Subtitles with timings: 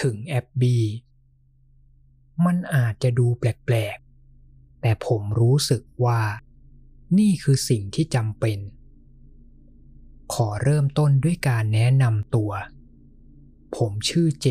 [0.00, 0.84] ถึงแอบบี้
[2.44, 6.22] มันอาจจะดูแปลกๆ แต่ผมรู้สึกว่า
[7.18, 8.58] นี่คือสิ่งที่จำเป็น
[10.34, 12.50] ขอเริ่มต้นด้วยการแนะนำตัว
[13.76, 14.48] ผมชื่อเจ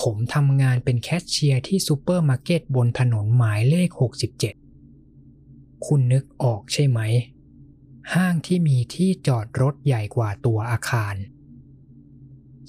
[0.00, 3.88] ผมทำงานเป็นแคชเชียร์ที่ซูเปอร์มาร์เก็ตบนถนนหมายเลข
[5.06, 7.00] 67 คุณนึกออกใช่ไหม
[8.14, 11.14] ห้างที่มีที่จอดรถใหญ่กว่าตัวอาคาร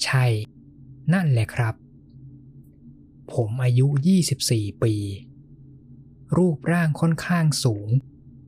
[0.04, 0.26] ใช่
[1.14, 1.76] นั่นแหละครับ
[3.34, 3.88] ผมอายุ
[4.36, 4.94] 24 ปี
[6.38, 7.90] รูปร่างค่อนข้างสูง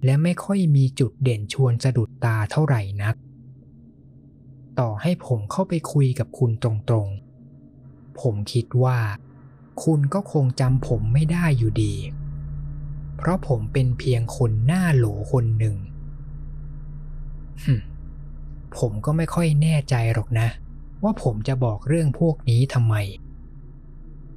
[0.05, 3.15] และไม่ค่อยมีจุดเด่นชวนสะดุดตาเท่าไหร่นัก
[4.79, 8.99] ต่อให้ผมเข้าไปคุยกับคุณตรงๆ ผมคิดว่า
[9.83, 11.95] คุณก็คงจำผมไม่ได้อยู่ดี
[13.17, 15.75] เพราะผมเป็นเพียงคนหน้าโหลคนหนึ่ง
[18.77, 20.47] ผมก็ไม่ค่อยแน่ใจหรอกนะ
[21.03, 22.95] ว่าผมจะบอกเรื่องพวกนี้ทำไม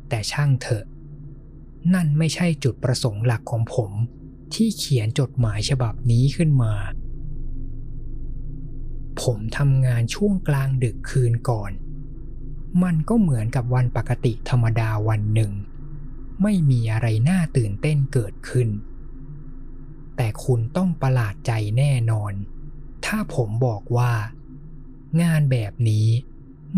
[0.08, 0.84] แต่ช่างเถอะ
[1.94, 3.90] นั่นไม่ใช่จุดประสงค์หลักของผม
[4.54, 6.74] ที่เขียนจดหมายฉบับนี้ขึ้นมา
[9.22, 11.72] ผมทำงานช่วงกลางดึกคืนก่อน
[12.82, 15.52] มันก็เหมือนกับวันปกติธรรมดาวันหนึ่ง
[16.42, 18.68] ไม่มีอะไรน่าตื่นเต้นเกิดขึ้น
[20.16, 22.32] แต่คุณต้องประหลาดใจแน่นอน
[23.06, 24.12] ถ้าผมบอกว่า
[25.22, 26.06] งานแบบนี้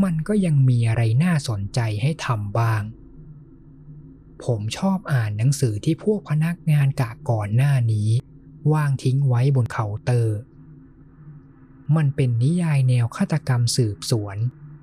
[0.02, 2.82] มันก็ยังมีอะไรน่าสนใจให้ทำบ้าง
[4.44, 8.08] ผมชอบอ่านหนังสือที่พวกพนักงานกะก่อนหน้านี้
[8.72, 10.38] วางทิ้งไว้บนเคาน์เตอร์
[11.96, 14.36] มันเป็นนิยายแนวฆาตกรรมสืบสวน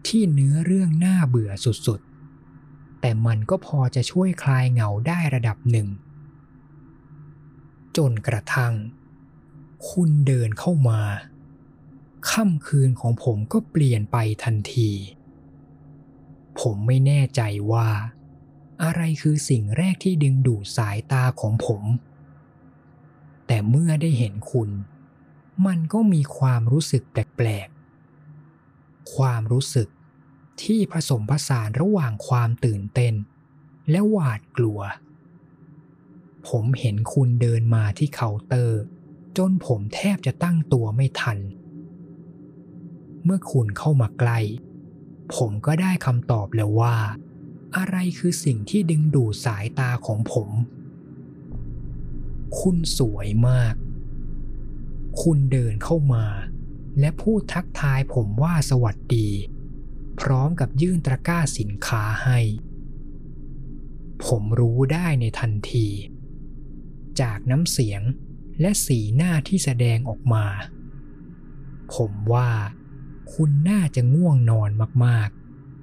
[0.08, 1.52] ที่เนื้อเรื่องน่าเบื่อ
[1.88, 5.88] สุดๆ แต่มันก็พอจะช่วยคลายเหงาได้ระดับหนึ่ง
[7.98, 8.74] จนกระทั่ง
[9.90, 11.00] คุณเดินเข้ามา
[12.32, 14.92] ค่ำคืนของผมก็เปลี่ยนไปทันที
[16.60, 17.90] ผมไม่แน่ใจว่า
[18.84, 21.84] อะไรคือสิ่งแรกที่ดึงดูดสายตาของผม
[23.48, 24.70] แต่เมื่อได้เห็นคุณ
[25.66, 29.88] มันก็มีความรู้สึกแปลกๆ ความรู้สึก
[30.64, 33.14] ที่ผสมผสานระหว่างความตื่นเต้น
[33.90, 34.80] และหวาดกลัว
[36.48, 38.80] ผมเห็นคุณเดินมาที่เคาน์เตอร์
[39.38, 41.38] จนผมแทบจะตั้งตัวไม่ทัน
[43.24, 44.40] เมื่อคุณเข้ามาใกล้
[45.36, 46.98] ผมก็ได้คำตอบแล้วว่า
[47.78, 50.50] อะไรคือสิ่งที่ดึงดูดสายตาของผม
[52.60, 53.76] คุณสวยมาก
[55.22, 56.26] คุณเดินเข้ามา
[57.00, 59.30] และพูดทักทายผมว่าสวัสดี
[60.20, 62.40] พร้อมกับยื่นตะกร้าสินค้าให้
[64.26, 65.88] ผมรู้ได้ในทันที
[67.22, 68.02] จากน้ำเสียง
[68.62, 70.46] และสีหน้าที่แสดงออกมา
[71.96, 72.50] ผมว่า
[73.34, 74.70] คุณน่าจะง่วงนอน
[75.06, 75.30] มาก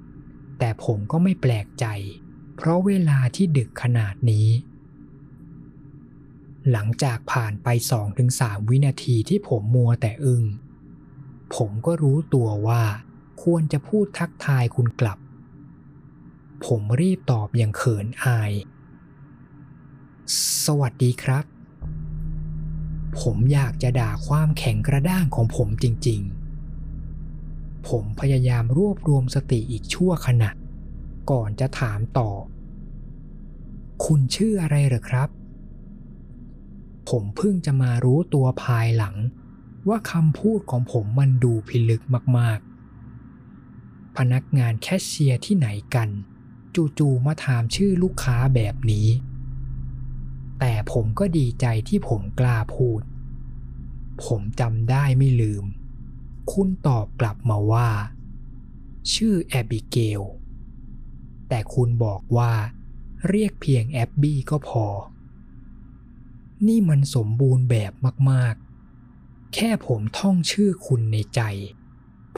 [0.02, 1.86] ๆ แต่ผมก็ไม่แปลกใจ
[2.56, 4.48] เพราะเวลาที่ดึกขนาดนี้
[6.70, 10.44] หลังจากผ่านไปสองถึงสามวินาทีที่ผมมัวแต่อึง้ง
[11.54, 12.82] ผมก็รู้ตัวว่า
[13.42, 15.18] ควรจะพูดทักทายคุณกลับ
[16.66, 18.52] ผมรีบตอบอย่างเขินอาย
[20.64, 21.44] สวัสดีครับ
[23.20, 26.39] ผมอยากจะด่าความแข็งกระด้างของผมจริง ๆ
[27.88, 30.50] ผมพยายามรวบรวมสติอีกชั่วขณะ
[31.30, 32.30] ก่อนจะถามต่อ
[34.04, 35.28] คุณชื่ออะไรเหรอครับ
[37.08, 39.16] ผมเพิ่งจะมารู้ตัวภายหลัง
[39.88, 42.02] ว่าคำพูดของผมมันดูพิลึก
[42.38, 46.08] มากๆ พนักงานแคชเชียร์ที่ไหนกัน
[46.98, 49.08] จู่ๆมาถามชื่อลูกค้าแบบนี้
[50.60, 53.00] แต่ผมก็ดีใจที่ผมกล้าพูด
[54.24, 55.64] ผมจำได้ไม่ลืม
[56.52, 57.90] คุณตอบกลับมาว่า
[59.14, 60.22] ชื่อแอบบิเกล
[61.48, 62.52] แต่คุณบอกว่า
[63.28, 64.86] เรียกเพียงแอบบี้ก็พอ
[66.66, 67.92] นี่มันสมบูรณ์แบบ
[68.30, 71.40] มากๆ แค่ผมท่องชื่อคุณในใจ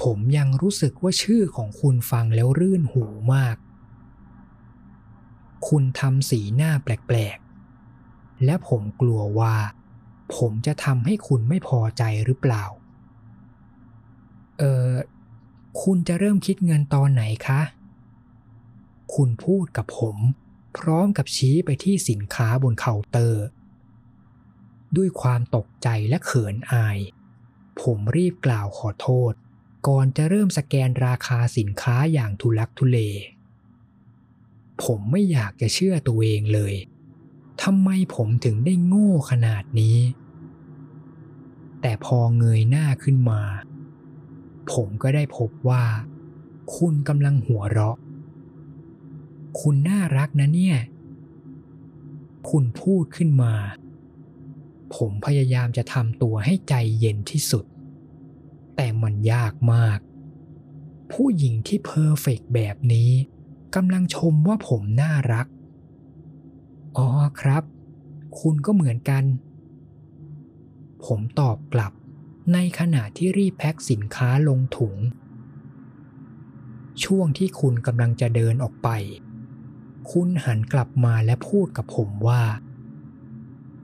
[0.02, 3.56] ผมยังรู้สึกว่าชื่อของคุณฟังแล้วรื่นหูมาก
[5.68, 9.56] คุณทำสีหน้าแปลกๆ และผมกลัวว่า
[10.36, 12.64] ผมจะทำให้คุณไม่พอใจหรือเปล่า
[15.82, 17.60] คุณจะเริ่มคิดเงินตอนไหนคะ
[19.14, 20.16] คุณพูดกับผม
[20.78, 23.44] พร้อมกับชี้ไปที่สินค้าบนเคาน์เตอร์
[24.96, 26.98] ด้วยความตกใจและเขินอาย
[27.80, 29.32] ผมรีบกล่าวขอโทษ
[29.88, 32.98] ก่อนจะเริ่มสแกนราคาสินค้าอย่างทุลักทุเล
[34.82, 36.74] ผมไม่อยากจะเชื่อตัวเองเลย
[37.62, 39.98] ทำไมผมถึงได้โง่ขนาดนี้
[41.80, 43.40] แต่พอเงยหน้าขึ้นมา
[44.72, 45.84] ผมก็ได้พบว่า
[46.76, 47.96] คุณกำลังหัวเราะ
[49.60, 50.78] คุณน่ารักนะเนี่ย
[52.50, 53.54] คุณพูดขึ้นมา
[54.94, 57.64] ผมพยายามจะทำตัวให้ใจเย็นที่สุด
[58.76, 59.98] แต่มันยากมาก
[61.12, 63.10] ผู้หญิงที่เพอร์เฟกแบบนี้
[63.74, 65.46] กำลังชมว่าผมน่ารัก
[66.96, 67.08] อ๋อ
[67.40, 67.62] ครับ
[68.40, 69.24] คุณก็เหมือนกัน
[71.04, 71.92] ผมตอบกลับ
[72.52, 74.96] ในขณะที่รีบแพ็คสินค้าลงถุง
[77.04, 78.88] ช่วงที่คุณกำลังจะเดินออกไป
[80.10, 82.42] คุณหันกลับมาและพูดกับผมว่า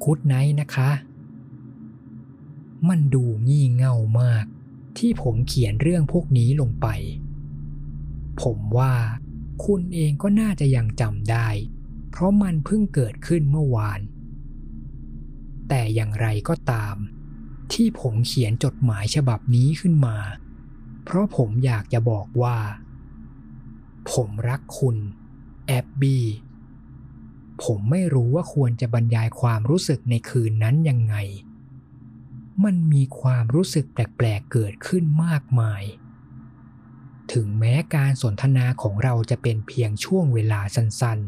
[0.05, 0.91] คุดไนนะคะ
[2.89, 4.45] มันดูงี่เง่ามาก
[4.99, 6.87] ที่ผมเขียนเรื่องพวกนี้ลงไป
[8.43, 8.95] ผมว่า
[9.65, 11.49] คุณเองก็น่าจะยังจำได้
[12.11, 14.01] เพราะมันเพิ่งเกิดขึ้นเมื่อวาน
[15.69, 16.97] แต่อย่างไรก็ตาม
[17.73, 20.17] ที่ผมเขียนจดหมายฉบับนี้ขึ้นมา
[21.05, 22.59] เพราะผมอยากจะบอกว่า
[24.13, 24.97] ผมรักคุณ
[25.67, 26.25] แอบบี้
[27.65, 31.17] ผมไม่รู้ว่าควรจะบรรยายความรู้สึกในคืนนั้นยังไง
[32.65, 35.83] มันมีความรู้สึกแปลกๆเกิดขึ้นมากมาย
[37.33, 41.19] ถึงแม้การสนทนาของเราจะเป็นเพียงช่วงเวลาสั้น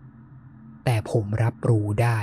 [0.00, 2.18] ๆ แต่ผมรับรู้ได้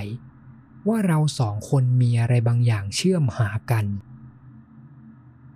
[0.87, 3.85] ว่าเราสองคนมีอะไรบางอย่างเชื่อมหากัน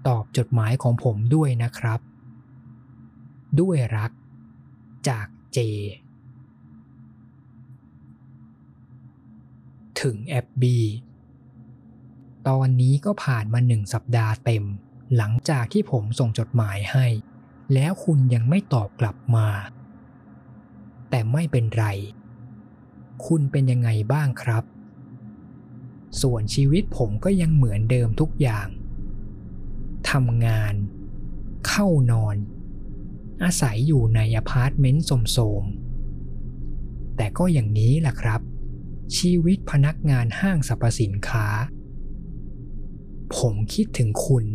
[0.07, 1.99] ตอบจดหมายของผมด้วยนะครับ
[3.59, 4.11] ด้วยรัก
[5.09, 5.59] จากเจ
[10.01, 10.77] ถึงแอบบี
[12.47, 14.63] ตอนนี้ก็ผ่านมาหนึ่งสัปดาห์เต็ม
[15.15, 17.05] หลังจากที่ผมส่งจดหมายให้
[17.73, 19.47] แล้วคุณยังไม่ตอบกลับมา
[21.09, 21.85] แต่ไม่เป็นไร
[23.27, 24.63] คุณเป็นยังไงบ้างครับ
[26.21, 28.67] ส่วนชีวิตผมก็ยังเหมือนเดิมทุกอย่าง
[30.09, 30.73] ทำงาน
[31.67, 32.35] เข้านอน
[33.43, 38.41] อาศัยอยู่ในอพาร์ตเมนต์โสมๆ แต่ก็อย่างนี้แหละครับ
[39.17, 41.47] ชีวิตพนักงานห้างสรรพสินค้า
[43.37, 44.45] ผมคิดถึงคุณ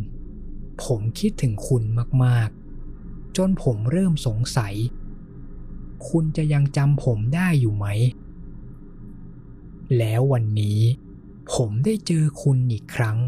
[0.85, 1.83] ผมคิดถึงคุณ
[2.25, 4.75] มากๆ จนผมเริ่มสงสัย
[6.09, 7.87] คุณจะยังจำผมได้อยู่ไหม
[9.99, 10.81] แล้ววันนี้
[11.56, 13.19] ผมได้เจอคุณอีกครั้ง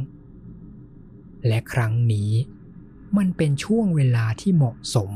[1.47, 2.33] และครั้งนี้
[3.17, 5.11] มันเป็นช่วงเวลาที่เหมาะสม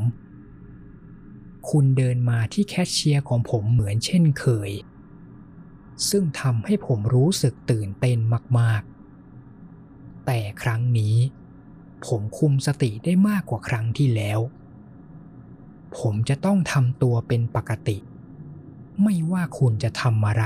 [1.71, 4.71] คุณเดินมาที่แคชเชียร์ของผมเหมือนเช่นเคย
[6.11, 8.19] ซึ่งทำให้ผมรู้สึกตื่นเต้น
[8.59, 8.83] มาก
[9.55, 11.17] ๆ แต่ครั้งนี้
[12.07, 14.41] ผมคุมสติได้มากกว่าครั้งที่แล้ว
[15.99, 17.99] ผมจะต้องทำตัวเป็นปกติ
[19.03, 20.45] ไม่ว่าคุณจะทำอะไร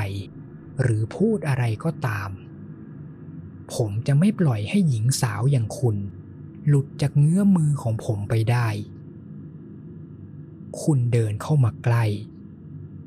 [0.83, 2.31] หรือพูดอะไรก็ตาม
[3.75, 5.97] ผมจะไม่ปล่อยให้หญิงสาวอย่างคุณ
[6.67, 8.69] หลุดจากเงื้อมือของผมไปได้
[10.83, 12.05] คุณเดินเข้ามาใกล้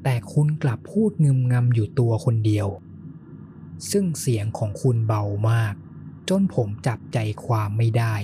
[0.03, 2.67] แต่คุณกลับพูดงึมงำอยู่ตัวคนเดียว
[3.91, 5.75] ซึ่งเสียงของคุณเบามาก
[6.29, 8.15] จนผมจับใจความไม่ได้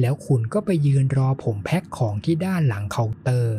[0.00, 3.58] แล้วคุณก็ไปยืนรอผมแพ็คของที่ด้านหลังเคาน์เตอร์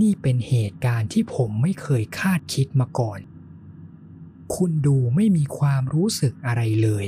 [0.00, 3.20] นี่เป็นเหตุการณ์ที่ผมไม่เคยคาดคิดมาก่อน
[4.56, 7.06] คุณดูไม่มีความรู้สึกอะไรเลย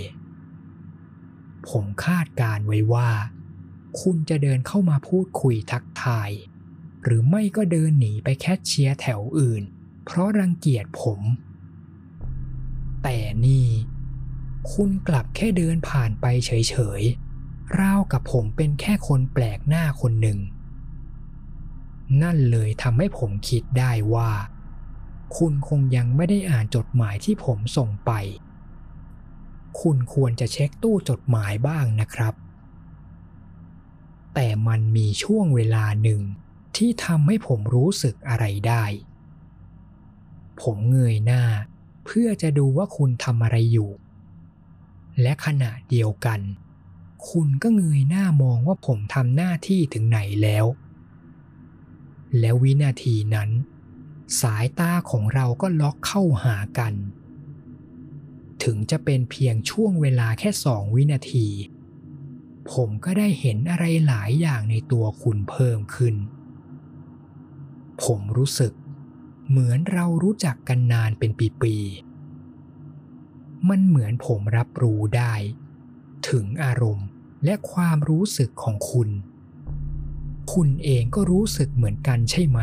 [1.69, 3.11] ผมคาดการไว้ว่า
[4.01, 6.31] คุณจะเดินเข้ามาพูดคุยทักทาย
[7.05, 9.63] หรือไม่ก็เดินหนีไปแคชเชียร์แถวอื่น
[10.05, 11.20] เพราะรังเกียจผม
[13.03, 13.67] แต่นี่
[14.73, 20.39] คุณกลับแค่เดินผ่านไปเฉยๆราวกับผมเป็นแค่คนแปลกหน้าคนหนึ่ง
[22.23, 24.31] นั่นเลยทำให้ผมคิดได้ว่า
[25.37, 28.13] คุณคงยังไม่ได้อ่านจดหมายที่ผมส่งไป
[29.81, 32.34] คุณควรจะเช็คตู้จดหมายบ้างนะครับ
[34.34, 36.20] แต่มันมีช่วงเวลาหนึ่ง
[36.77, 38.84] ที่ทำให้ผมรู้สึกอะไรได้
[40.63, 41.43] ผมเงยหน้า
[42.05, 43.91] เพื่อจะดูว่าคุณทำอะไรอยู่
[45.22, 46.41] และขณะเดียวกัน
[47.31, 50.67] คุณก็เงยหน้ามองว่าผมทำหน้าที่ถึงไหนแล้ว
[52.41, 53.51] แล้ววินาทีนั้น
[54.41, 56.94] สายตาของเราก็ล็อกเข้าหากัน
[58.65, 61.49] ถึงจะเป็นเพียงช่วงเวลาแค่สองวินาที
[62.72, 66.15] ผมก็ได้เห็นอะไรหลายอย่างในตัวคุณเพิ่มขึ้น
[68.03, 68.72] ผมรู้สึก
[69.49, 71.31] เหมือนเรารู้จักกันนานเป็น
[71.63, 75.34] ปีๆ มันเหมือนผมรับรู้ได้
[76.29, 77.06] ถึงอารมณ์
[77.44, 79.08] และความรู้สึกของคุณ
[80.53, 82.58] คุณเองก็รู้สึกเหมือนกันใช่ไหม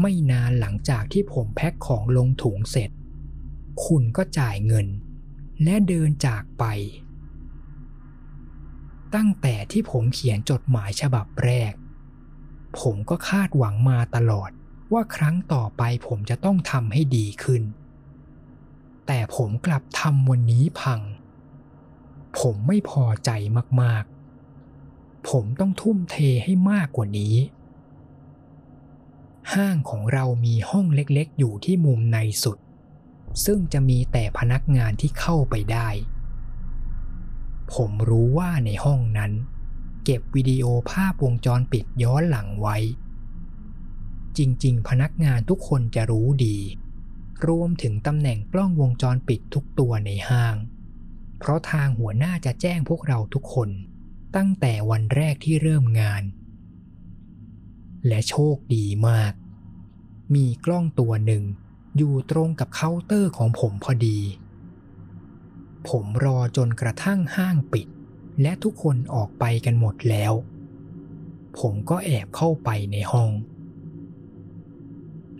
[0.00, 2.90] ไม่นานหลังจากที่ผมแพ็คของลงถุงเสร็จ
[3.84, 4.86] คุณก็จ่ายเงิน
[5.64, 6.64] และเดินจากไป
[9.14, 11.72] ตั้งแต่ที่ผมเขียนจดหมายฉบับแรก
[12.80, 14.50] ผมก็คาดหวังมาตลอด
[14.92, 17.62] ว่าครั้งต่อไปผมจะต้องทำให้ดีขึ้น
[19.06, 21.00] แต่ผมกลับทำวันนี้พัง
[22.38, 23.30] ผมไม่พอใจ
[23.82, 27.34] มากๆ ผมต้องทุ่มเทให้มากกว่านี้
[29.54, 32.58] ห้างของเรามีห้องเล็กๆ อยู่ที่มุมในสุด
[33.44, 35.88] ซึ่งจะมีแต่พนักงานที่เข้าไปได้
[37.74, 39.32] ผมรู้ว่าในห้องนั้น
[40.04, 42.76] เก็บวิดีโอภาพวงจรปิดย้อนหลังไว้
[44.38, 46.58] จริงๆ พนักงานทุกคนจะรู้ดี
[47.48, 50.56] รวมถึงตำแหน่งกล้องวงจรปิดทุกตัวในห้าง
[51.38, 53.70] เพราะทางหัวหน้าจะแจ้งพวกเราทุกคน
[54.36, 56.22] ตั้งแต่วันแรกที่เริ่มงาน
[58.08, 59.32] และโชคดีมาก
[60.34, 61.44] มีกล้องตัวหนึ่ง
[61.96, 64.18] อยู่ตรงกับเคาน์เตอร์ของผมพอดี
[65.88, 67.86] ผมรอจนกระทั่งห้างปิด
[68.42, 70.32] และทุกคนออกไปกันหมดแล้ว
[71.58, 73.30] ผมก็แอบเข้าไปในห้อง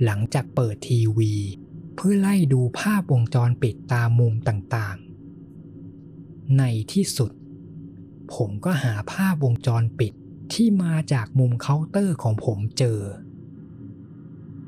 [0.04, 1.34] หลังจากเปิดทีวี
[1.94, 7.32] เพื่อไล่ดูภาพวงจรปิดตามมุมต่างๆ ในที่สุด
[8.34, 10.12] ผมก็หาภาพวงจรปิด
[10.52, 13.00] ที่มาจากมุมเคาน์เตอร์ของผมเจอ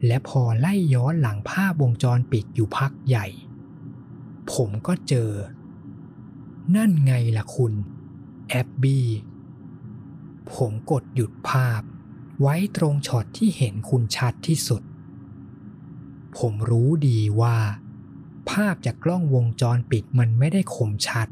[0.07, 3.27] และพอไล่ย้อนหลังภาพวงจรปิดอยู่พักใหญ่
[4.53, 5.31] ผมก็เจอ
[6.77, 7.73] นั่นไงล่ะคุณ
[8.49, 9.07] แอบบี้
[10.55, 11.83] ผมกดหยุดภาพ
[12.41, 14.83] ไว้ตรงช็อตที่เห็นคุณชัดที่สุด
[16.39, 17.59] ผมรู้ดีว่า
[18.51, 21.29] ภาพจากกล้องวงจรปิดมันไม่ได้คมชัด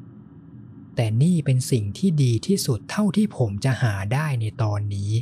[1.00, 5.12] แต่นี่เป็นสิ่งที่ดีที่สุดเท่าที่ผมจะหาได้ในตอนนี้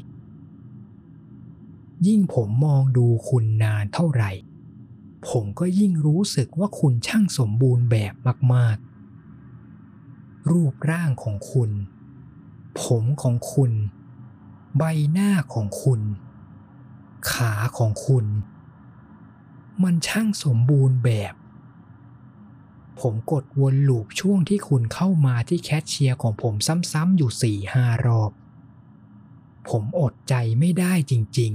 [2.06, 4.33] ยิ่งผมมองดูคุณนานเท่าไหร่
[5.28, 8.14] ผมก็ยิ่งรู้สึกว่าคุณช่างสมบูรณ์แบบ
[8.52, 8.76] มาก
[9.64, 11.71] ๆ รูปร่างของคุณ
[12.80, 13.73] ผมของคุณ
[14.78, 16.00] ใบหน้าของคุณ
[17.30, 18.26] ขาของคุณ
[19.83, 21.35] มันช่างสมบูรณ์แบบ
[23.00, 26.54] ผมกดวนลูปช่วงที่คุณเข้ามาที่แคชเชียร์ของผม
[26.92, 28.32] ซ้ำๆอยู่สี่ห้ารอบ
[29.68, 31.52] ผมอดใจไม่ได้จริง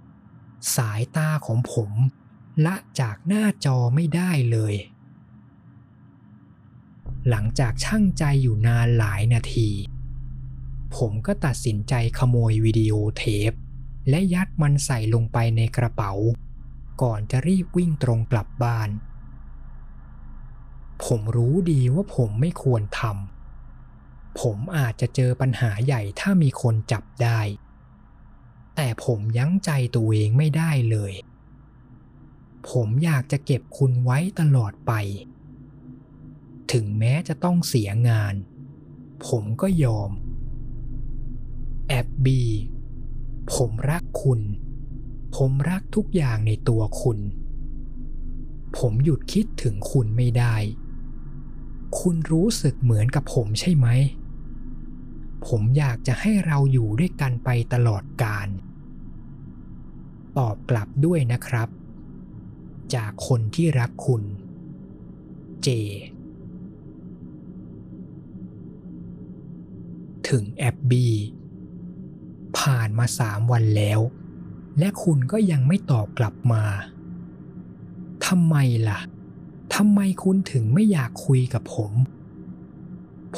[0.00, 1.90] ๆ สายตาของผม
[2.66, 4.74] ละจากหน้าจอไม่ได้เลย
[7.28, 9.70] หลังจากช่างใจอยู่นานหลายนาที
[10.96, 13.52] ผมก็ตัดสินใจขโมยวิดีโอเทป
[14.08, 16.12] และยัดมันใส่ลงไปในกระเป๋า
[17.02, 18.88] ก่อนจะรีบวิ่งตรงกลับบ้าน
[21.04, 27.40] ผมรู้ดีว่าผมไม่ควรทำผมอาจจะเจอปัญหาใหญ่ถ้ามีคนจับได้
[28.76, 31.12] แต่ผมยั้งใจตัวเองไม่ได้เลย
[32.70, 34.92] ผมอยากจะเก็บคุณไว้ตลอดไป
[36.72, 38.34] ถึงแม้จะต้องเสียงาน
[39.26, 40.10] ผมก็ยอม
[41.88, 42.42] แอบบี
[43.54, 44.40] ผมรักคุณ
[45.36, 47.18] ผมรักทุกอย่างในตัวคุณ
[48.78, 50.56] ผมหยุดคิดถึงคุณไม่ได้
[51.98, 53.88] คุณรู้สึกเหมือนกับผมใช่ไหม
[55.46, 58.48] ผมอยากจะให้เราอยู่ด้วยกันไปตลอดกาล
[60.38, 61.68] ตอบกลับด้วยนะครับ
[62.94, 64.22] จากคนที่รักคุณ
[65.62, 65.68] เจ
[70.28, 71.06] ถึงแอบบี
[72.58, 74.00] ผ่านมาสามวันแล้ว
[74.78, 76.64] และคุณก็ยังไม่ตอบกลับมา
[78.26, 78.56] ทำไม
[78.88, 78.98] ล่ะ
[79.74, 81.92] ทำไมคุณถึงไม่อยากคุยกับผม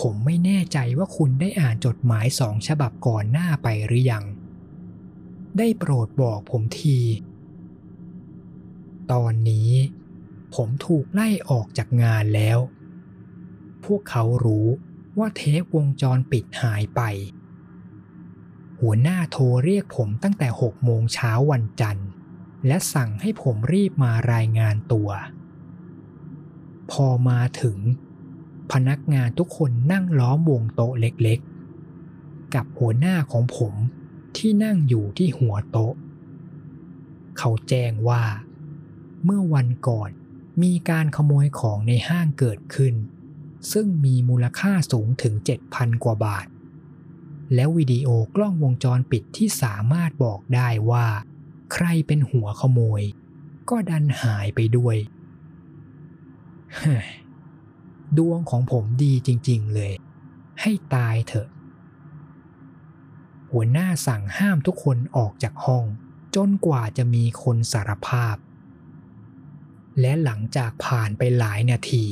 [0.01, 4.25] ผมไม่แน่ใจว่าคุณได้อ่านจดหมายสองฉบับก่อนหน้าไปหรือยัง
[5.59, 6.99] ได้โปรดบอกผมที
[9.13, 9.71] ตอนนี้
[10.55, 12.59] ผมถูกไล่ออกจากงานแล้ว
[13.85, 14.67] พวกเขารู้
[15.19, 17.01] ว่าเทปวงจรปิดหายไป
[18.81, 22.09] หัวหน้าโทรเรียกผมตั้งแต่หกโมงเช้าวันจันทร์
[22.67, 25.11] และสั่งให้ผมรีบมารายงานตัว
[26.91, 27.79] พอมาถึง
[28.73, 33.75] พนักงานทุกคนนั่งล้อมวงโต๊ะเล็กๆ กับหัวหน้าของผม
[34.37, 35.95] ที่นั่งอยู่ที่หัวโต๊ะ
[37.39, 38.25] เขาแจ้งว่า
[39.25, 40.11] เมื่อวันก่อน
[40.63, 42.95] มีการขโมยของในห้างเกิดขึ้น
[43.73, 45.35] ซึ่งมีมูลค่าสูงถึง
[45.69, 46.47] 7,000 กว่าบาท
[47.55, 51.07] แล้ววิดีโอกล้องวงจรปิดที่สามารถบอกได้ว่า
[51.73, 53.03] ใครเป็นหัวขโมย
[53.71, 55.20] ก็ดันหายไปด้วยเฮ้ย
[58.19, 59.93] ดวงของผมดีจริง ๆ เลย
[60.61, 61.49] ให้ตายเถอะ
[63.53, 65.85] หัวหน้าสั่งห้ามทุกคนออกจากห้อง
[66.35, 68.37] จนกว่าจะมีคนสารภาพ
[70.01, 72.07] และหลังจากผ่านไปหลายนาที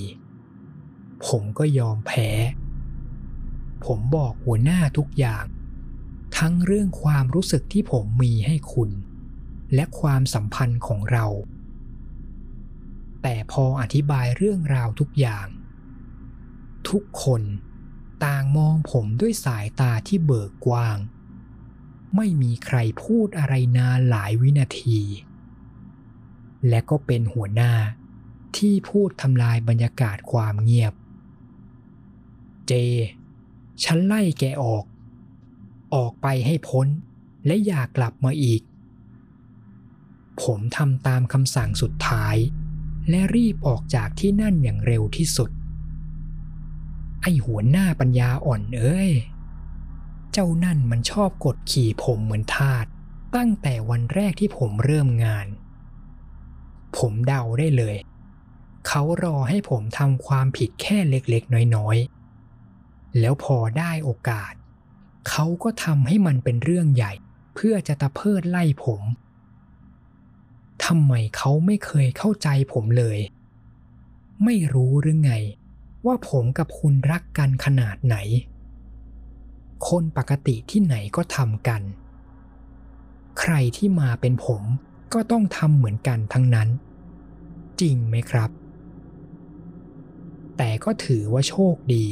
[1.26, 2.28] ผมก็ยอมแพ้
[3.84, 5.44] ผมบอกหัวหน้าทุกอย่าง
[6.38, 8.90] ทั้งเรื่องความรู้สึกที่ผมมีให้คุณ
[9.74, 11.26] และความสัมพันธ์ของเรา
[13.22, 15.46] แต่พออธิบายเรื่องราวทุกอย่าง
[16.90, 17.42] ทุกคน
[18.24, 20.98] ต่างมองผมด้วยสายตาที่เบิกกว้าง
[22.16, 25.00] ไม่มีใครพูดอะไรนานหลายวินาที
[26.68, 27.74] และก็เป็นหัวหน้า
[28.56, 30.94] ที่พูดทำลายบรรยากาศความเงียบ
[32.66, 32.72] เจ
[33.84, 34.84] ฉันไล่แกออก
[35.94, 36.86] ออกไปให้พ้น
[37.46, 38.62] และอย่ากลับมาอีก
[40.42, 42.36] ผมทำตามคำสั่งสุดท้าย
[43.10, 45.50] และรีบออกจากที่นั่นอย่างเร็วที่สุด
[47.22, 49.10] ไอหัวหน้าปัญญาอ่อนเอ้ย
[50.32, 52.86] เจ้านั่นมันชอบกดขี่ผมเหมือนทาส
[53.36, 55.46] ตั้งแต่วันแรกที่ผมเริ่มงาน
[56.96, 57.96] ผมเดาได้เลย
[58.86, 64.52] เขารอให้ผมทำความผิดแค่เล็กๆ น้อยๆ แล้วพอได้โอกาส
[65.28, 67.12] เขาก็ทำให้มันเป็นเรื่องใหญ่
[67.54, 69.02] เพื่อจะตะเพิดไล่ผม
[70.84, 73.18] ทำไมเขาไม่เคยเข้าใจผมเลย
[74.44, 75.32] ไม่รู้หรือไง
[76.06, 78.16] ว่าผมกับคุณรักกันขนาดไหน
[79.88, 81.82] คนปกติที่ไหนก็ทำกัน
[83.40, 84.62] ใครที่มาเป็นผม
[85.14, 86.68] ก็ต้องทำเหมือนกันทั้งนั้น
[87.80, 88.50] จริงไหมครับ
[90.56, 92.06] แต่ก็ถือว่าโชคดี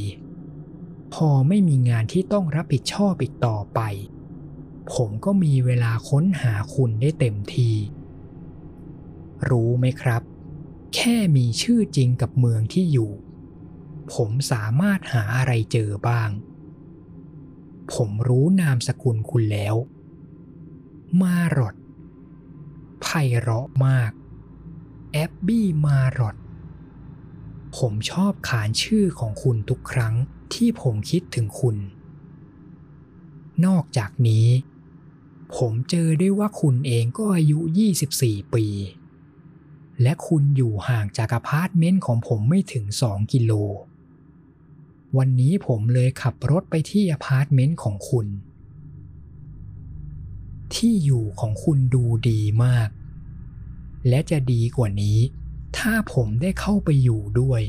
[1.14, 3.80] พอไม่มีงานที่ต้องรับผิดชอบอีกต่อไป
[4.94, 7.70] ผมก็มีเวลาค้นหาคุณได้เต็มที
[9.48, 10.22] รู้ไหมครับ
[10.94, 13.12] แค่มีชื่อจริงกับเมืองที่อยู่
[14.14, 16.30] ผมสามารถหาอะไรเจอบ้าง
[17.94, 19.74] ผมรู้นามสกุลคุณแล้ว
[21.20, 21.74] มารอด
[23.02, 23.06] ไพ
[23.38, 24.10] เราะมาก
[25.12, 26.36] แอบบี้มารอด
[27.76, 30.14] ผมชอบขานชื่อของคุณทุกครั้ง
[30.54, 31.76] ที่ผมคิดถึงคุณ
[33.66, 34.48] นอกจากนี้
[35.56, 37.58] ผมเจอได้ว่าคุณเองก็อายุ
[38.06, 38.66] 24 ปี
[40.02, 43.52] และคุณอยู่ห่างจากอพาร์ตเมนต์ของผมไม่ถึง 2 กิโล
[45.16, 48.26] วันนี้ผมเลยขับรถไปที่อพาร์ตเมนต์ของคุณ
[50.74, 52.88] ที่อยู่ของคุณดูดีมาก
[54.08, 55.18] และจะดีกว่านี้
[55.78, 57.62] ถ้าผมได้เข้าไปอยู่ด้วย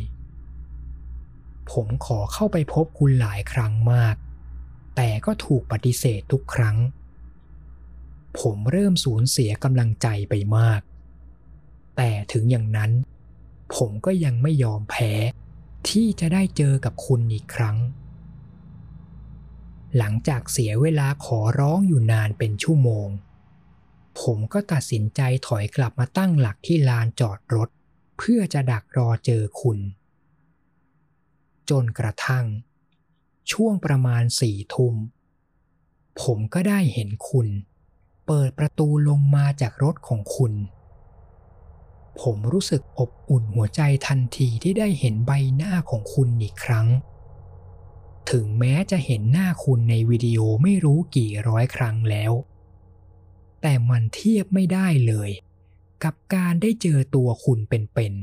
[1.72, 4.16] ผมขอเข้าไปพบคุณหลายครั้งมาก
[4.96, 6.78] แต่ก็ถูกปฏิเสธทุกครั้ง
[8.40, 10.82] ผมเริ่มสูญเสียกำลังใจไปมาก
[11.98, 12.92] แต่ถึงอย่างนั้น
[13.76, 15.12] ผมก็ยังไม่ยอมแพ้
[15.90, 17.78] ที่จะได้เจอกับคุณอีกครั้ง
[19.98, 23.08] หลังจากเสียเวลาขอร้องอยู่นานเป็นชั่วโมง
[24.22, 27.70] ผมก็ตัดสินใจถอยกลับมาตั้งหลักที่ลานจอดรถ
[28.18, 29.80] เพื่อจะดักรอเจอคุณ
[31.70, 32.46] จนกระทั่ง
[33.52, 34.96] ช่วงประมาณสี่ทุ่ม
[36.22, 37.48] ผมก็ได้เห็นคุณ
[38.28, 40.54] เปิดประตูลงมาจากรถของคุณ
[42.22, 46.88] ผมรู้สึกอบอุ่นหัวใจทันทีที่ได้เห็นใบหน้าของคุณอีกครั้ง
[48.32, 52.34] ถึงแม้จะเห็นหน้าคุณในวิดีโอไม่รู้กี่ร้อยครั้งแล้ว
[53.62, 55.30] แต่มันเทียบไม่ได้เลย
[56.04, 58.14] กับการได้เจอตัวคุณเป็น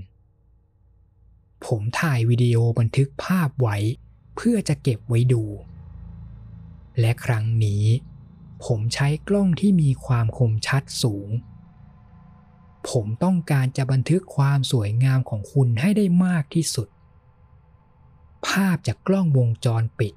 [0.78, 3.76] ๆ ผมถ่ายวิดีโอบันทึกภาพไว้
[4.36, 5.44] เพื่อจะเก็บไว้ดู
[7.00, 7.84] และครั้งนี้
[8.64, 11.28] ผมใช้กล้องที่มีความคมชัดสูง
[12.90, 16.88] ผมต้องการจะบันทึกความสวยงามของคุณให้ได้มากที่สุด
[18.46, 20.14] ภาพจากกล้องวงจรปิด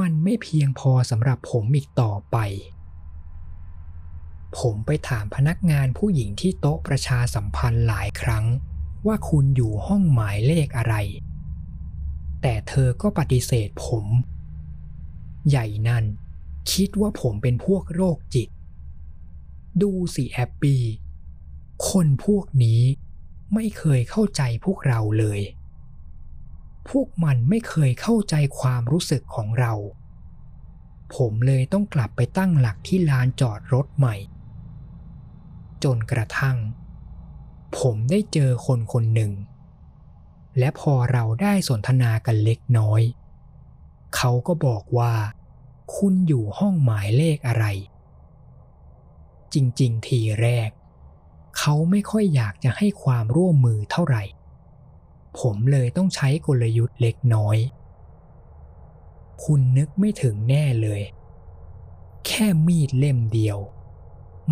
[0.00, 2.36] มันไม่เพียงพอสำหรับผมอีกต่อไป
[4.58, 8.44] ผมไปถามพนักงานผู้หญิงที่โต๊ะประชาสัมพันธ์หลายครั้ง
[9.06, 10.94] ว่าคุณอยู่ห้องหมายเลขอะไร
[12.42, 14.06] แต่เธอก็ปฏิเสธผม
[15.48, 16.04] ใหญ่นั่น
[16.72, 18.48] คิดว่าผมเป็นพวกโรคจิต
[19.82, 20.82] ดูสิแอปปี้
[21.90, 22.82] คนพวกนี้
[23.54, 25.40] ไม่เคยเข้าใจพวกเราเลย
[26.88, 29.72] พวกมันไม่เคยเข้าใจความรู้สึกของเรา
[31.14, 34.16] ผมเลยต้องกลับไปตั้งหลักที่ลานจอดรถใหม่
[35.84, 36.58] จนกระทั่ง
[37.78, 39.32] ผมได้เจอคนคนหนึ่ง
[40.58, 43.02] และพอเราได้สนทนากันเล็กน้อย
[44.16, 45.14] เขาก็บอกว่า
[45.96, 47.66] คุณอยู่ห้องหมายเลขอะไร
[49.54, 50.70] จริง ๆ ทีแรก
[51.58, 54.22] เขาไม่ค่อยอยากจะให้ความร่วมมือเท่าไหร่
[55.40, 57.56] ผมเลยต้องใช้กลยุทธ์เล็กน้อย
[59.44, 61.02] คุณนึกไม่ถึงแน่เลย
[62.26, 63.58] แค่มีดเล่มเดียว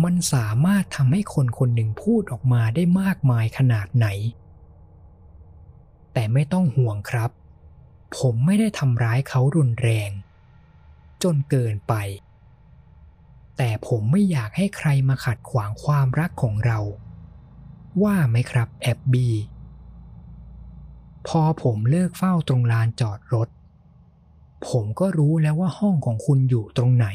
[0.03, 4.07] มันสามารถทำให้คนคนหนึ่งพูดออกมาได้มากมายขนาดไหน
[6.13, 7.31] แต่ไม่ต้องห่วงครับ
[8.17, 10.11] ผมไม่ได้ทำร้ายเขารุนแรง
[11.23, 11.93] จนเกินไป
[13.57, 16.79] แต่ผมไม่อยากให้ใครมาขัดขวางความรักของเรา
[18.03, 19.27] ว่าไหมครับแอบบี
[21.27, 23.49] พอผมเลิกเฝ้าตรงลานจอดรถ
[24.67, 27.07] ผมก็รู้แล้วว่าห้องของคุณอยู่ตรงไหน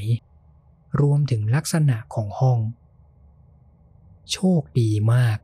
[1.00, 2.58] รวมถึงลักษณะของห้อง
[4.32, 5.38] โชคดีมาก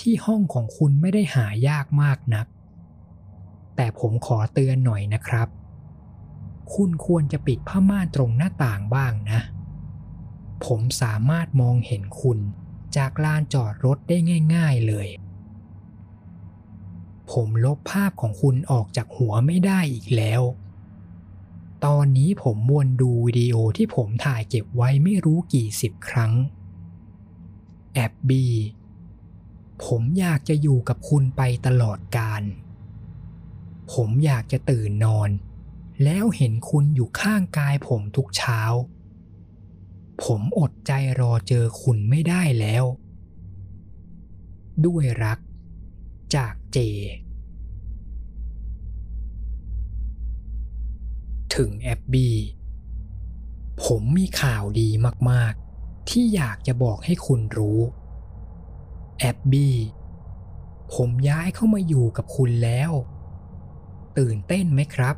[0.00, 2.46] ที่ห้องของคุณไม่ได้หายากมากนัก
[3.76, 5.48] แต่ผมขอเตือนหน่อยนะครับ
[6.74, 9.40] คุณควรจะปิดผ้าม่านตรงหน้าต่างบ้างนะ
[10.64, 12.38] ผมสามารถมองเห็นคุณ
[12.96, 14.16] จากลานจอดรถได้
[14.54, 15.08] ง่าย ๆเลย
[17.32, 20.42] ผมลบภาพของคุณออกจากหัวไม่ได้อีกแล้ว
[21.84, 26.32] ตอนนี้ผมวนดูวิดีโอที่ผมถ่ายเก็บไว้ไม่รู้กี่สิบครั้ง
[27.94, 28.46] แอบบี
[29.84, 32.42] ผมอยากจะอยู่กับคุณไปตลอดกาล
[33.92, 35.30] ผมอยากจะตื่นนอน
[36.04, 38.60] แล้วเห็นคุณอยู่ข้างกายผมทุกเช้า
[40.24, 42.84] ผมอดใจรอเจอคุณไม่ได้แล้ว
[44.86, 45.38] ด้วยรัก
[46.34, 46.78] จากเจ
[51.54, 52.28] ถึงแอบบี
[53.84, 54.88] ผมมีข่าวดี
[55.30, 55.52] มาก
[55.82, 57.80] ๆ ที่อยากจะบอกให้คุณรู้
[59.18, 59.76] แอบบี้
[60.94, 62.92] ผมย้ายเข้ามาอยู่กับคุณแล้ว
[64.18, 65.16] ตื่นเต้นไหมครับ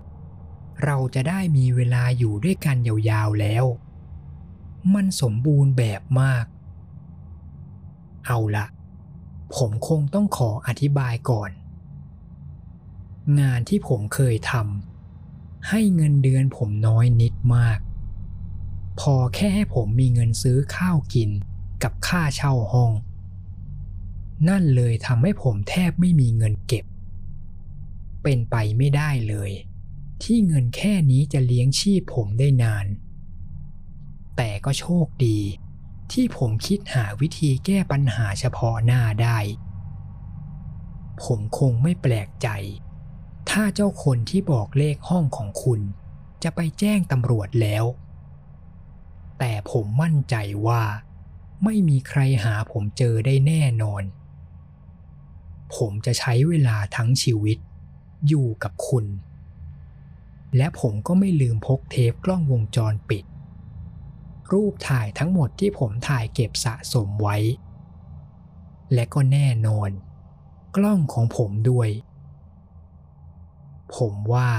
[0.85, 2.77] เราจะได้มีเวลาอยู่ด้วยกัน
[3.11, 3.65] ยาวๆแล้ว
[4.95, 6.45] มันสมบูรณ์แบบมาก
[8.27, 8.67] เอาละ
[9.57, 11.51] ผมคงต้องขออธิบายก่อน
[13.41, 17.79] งานที่ผมเคยทำให้เงินเดือนผมน้อยนิดมาก
[19.01, 21.31] พอแค่ให้ผมมีเงินซื้อข้าวกิน
[21.83, 22.93] กับค่าเช่าห้อง
[24.49, 26.85] นั่นเลยทำให้ผมแทบไม่มีเงินเก็บ
[28.23, 29.51] เป็นไปไม่ได้เลย
[30.23, 32.87] ที่เงินแค่นี้จะเลี้ยงชีพผมได้นาน
[34.41, 35.39] แต่ก็โชคดี
[36.13, 39.39] ที่ผมคิดหาวิธีแก้ปัญหาเฉพาะหน้าได้
[41.23, 42.49] ผมคงไม่แปลกใจ
[43.51, 45.81] ถ้าเจ้าคนที่บอกเลขห้องของคุณ
[46.43, 47.85] จะไปแจ้งตำรวจแล้ว
[49.39, 50.83] แต่ผมมั่นใจว่า
[51.65, 54.03] ไม่มีใครหาผมเจอได้แน่นอน
[55.75, 57.59] ผมจะใช้เวลาทั้งชีวิต
[58.29, 59.07] อยู่กับคุณ
[60.57, 63.25] และผมก็ไม่ลืมพกเทปกล้องวงจรปิด
[64.53, 67.37] รูปถ่ายทั้งหมดที่ผมถ่ายเก็บสะสมไว้
[68.95, 69.91] และก็แน่นอน
[70.77, 71.89] กล้องของผมด้วย
[73.97, 74.51] ผมว่า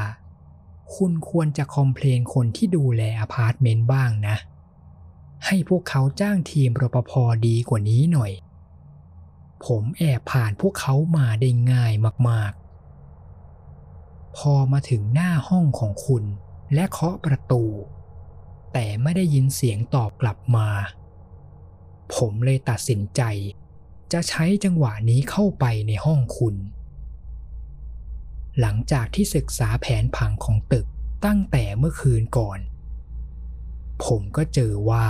[0.95, 4.35] คุณควรจะ complain คนที่ดูแลอพาร์ตเมนต์บ้างนะ
[5.45, 7.11] ให้พวกเขาจ้างทีมรปภ
[7.47, 8.31] ดีกว่านี้หน่อย
[9.65, 11.93] ผมแอบผ่านพวกเขามาได้ง่าย
[12.29, 16.23] มากๆ พอมาถึงหน้าห้องของคุณ
[16.73, 17.63] และเคาะประตู
[18.73, 20.67] แต่ไม่ได้ยินเสียงตอบกลับมา
[22.15, 23.21] ผมเลยตัดสินใจ
[24.11, 26.55] จะใช้จังหวะนี้เข้าไปในห้องคุณ
[28.59, 30.87] หลังจากที่ศึกษาแผนผังของตึก
[31.25, 32.59] ตั้งแต่เมื่อคืนก่อน
[34.05, 35.07] ผมก็เจอว่า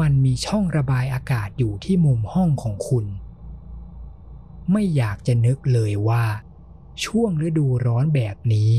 [0.00, 3.06] มันมีช่องระบายอากาศอยู่ที่มุมห้องของคุณ
[4.72, 6.24] ไม่อยากจะนึกเลยว่า
[7.04, 8.72] ช่วงฤดูร้อนแบบนี้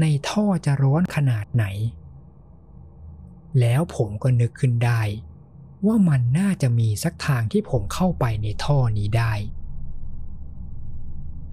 [0.00, 1.64] ในท่อจะร้อนขนาดไหน
[3.60, 5.02] แล้วผมก็นึกขึ้นได้
[5.86, 9.32] ว่ามันน่าจะมีสักทางที่ผมเข้าไปในท่อนี้ได้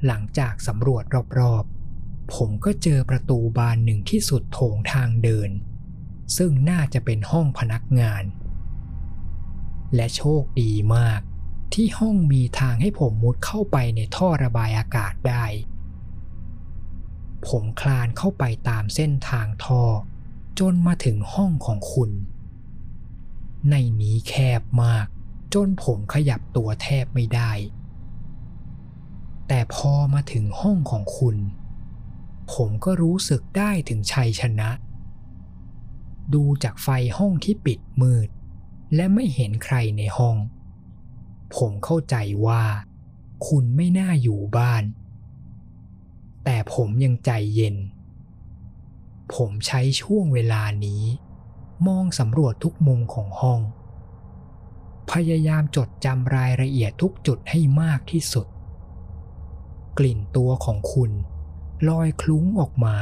[0.05, 1.03] หลังจากสำรวจ
[1.39, 5.49] รอบๆ ผมก็เจอประตูบานหนึ่งที่สุดโถงทางเดิน
[6.37, 8.23] ซึ่งน่าจะเป็นห้องพนักงาน
[9.95, 11.21] และโชคดีมาก
[11.73, 15.45] ที่ห้องมีทางให้ผมมุดเข้าไปในท่อระบายอากาศได้
[17.47, 19.83] ผมคลานเข้าไปตามเส้นทางท่อ
[20.59, 22.11] จนมาถึงห้องของคุณ
[23.69, 25.07] ในนี้แคบมาก
[25.53, 27.51] จนผมขยับตัวแทบไม่ได้
[29.47, 31.37] แต่พอมาถึงห้องของคุณ
[32.53, 34.69] ผมก็รู้สึกได้ถึงชัยชนะ
[36.33, 38.29] ดูจากไฟห้องที่ปิดมืด
[38.95, 40.37] และไม่เห็นใครในห้อง
[41.55, 42.15] ผมเข้าใจ
[42.45, 42.63] ว่า
[43.47, 44.83] คุณไม่น่าอยู่บ้าน
[46.43, 47.75] แต่ผมยังใจเย็น
[49.35, 51.03] ผมใช้ช่วงเวลานี้
[51.87, 53.61] มองสำรวจทุกมุมของห้อง
[55.11, 58.47] พยายามจดจำรายละเอียดทุกจุดให้มากที่สุด
[59.97, 61.11] กลิ่นตัวของคุณ
[61.87, 62.97] ลอยคลุ้งออกมา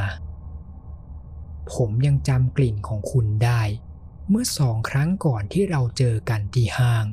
[1.73, 3.61] ผมยังจำกลิ่นของคุณได้
[4.29, 7.05] เมื่อสองครั้งก่อนที่เราเจอกันที่ห้าง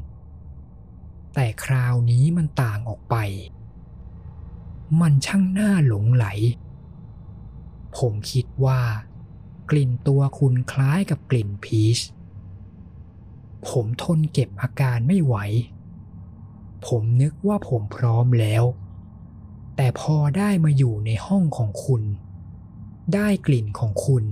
[1.35, 3.17] แต่คราวนี้มันต่างออกไป
[5.01, 6.27] มันช่างน่าหลงไหล
[7.99, 8.81] ผมคิดว่า
[9.71, 11.99] กลิ่นตัวคุณคล้ายกับกลิ่นพีช
[13.69, 15.37] ผมทนเก็บอาการไม่ไหว
[16.87, 18.65] ผมนึกว่าผมพร้อมแล้ว
[19.77, 22.03] แต่พอได้มาอยู่ในห้องของคุณ
[23.15, 24.25] ได้กลิ่นของคุณ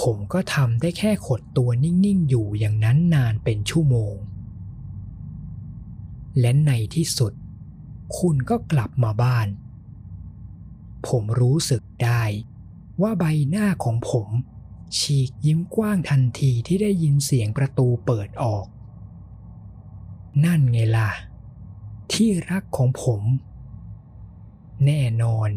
[0.00, 4.14] ผมก็ทำได้แค่ขดตัวนิ่งๆอยู่อย่างนั้นนานเป็นชั่วโมง
[6.40, 7.32] และในที่สุด
[8.18, 9.46] คุณก็กลับมาบ้าน
[11.08, 12.22] ผมรู้สึกได้
[13.00, 14.28] ว่าใบหน้าของผม
[14.98, 18.66] ฉีกยิ้มกว้างทันทีที่ได้ยินเสียงประตูเปิดออก
[20.44, 21.10] นั่นไงล่ะ
[22.12, 23.22] ที่รักของผม
[24.86, 25.50] แน่นอน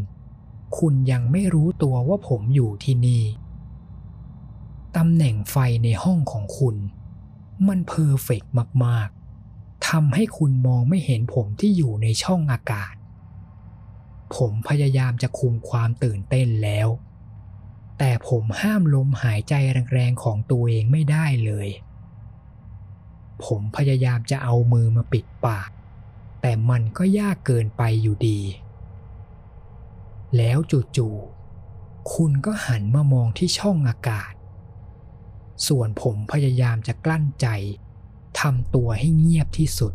[0.78, 3.24] คุณยังไม่รู้ตัวว่าผมอยู่ที่นี่
[4.98, 6.76] ตำแหน่งไฟในห้องของคุณ
[7.68, 8.44] มันเพอร์เฟก
[8.86, 9.10] มาก
[9.48, 12.94] ๆทำให้คุณมองไม่เห็นผมที่อยู่ในช่องอากาศ
[14.36, 16.88] ผมพยายามจะคุมความตื่นเต้นแล้ว
[17.98, 19.54] แต่ผมห้ามลมหายใจ
[19.94, 21.70] แรงๆของตัวเองไม่ได้เลย
[23.46, 25.70] ผมพยายามจะเอามือมาปิดปาก
[26.42, 28.42] แต่มันก็ยากเกินไปอยู่ดี
[30.38, 34.34] แล้วจู่ๆคุณก็หันมามองที่ช่องอากาศ
[35.68, 37.48] ส่วนผมพยายามจะกลั้นใจ
[38.40, 39.94] ทำตัวให้เงียบที่สุด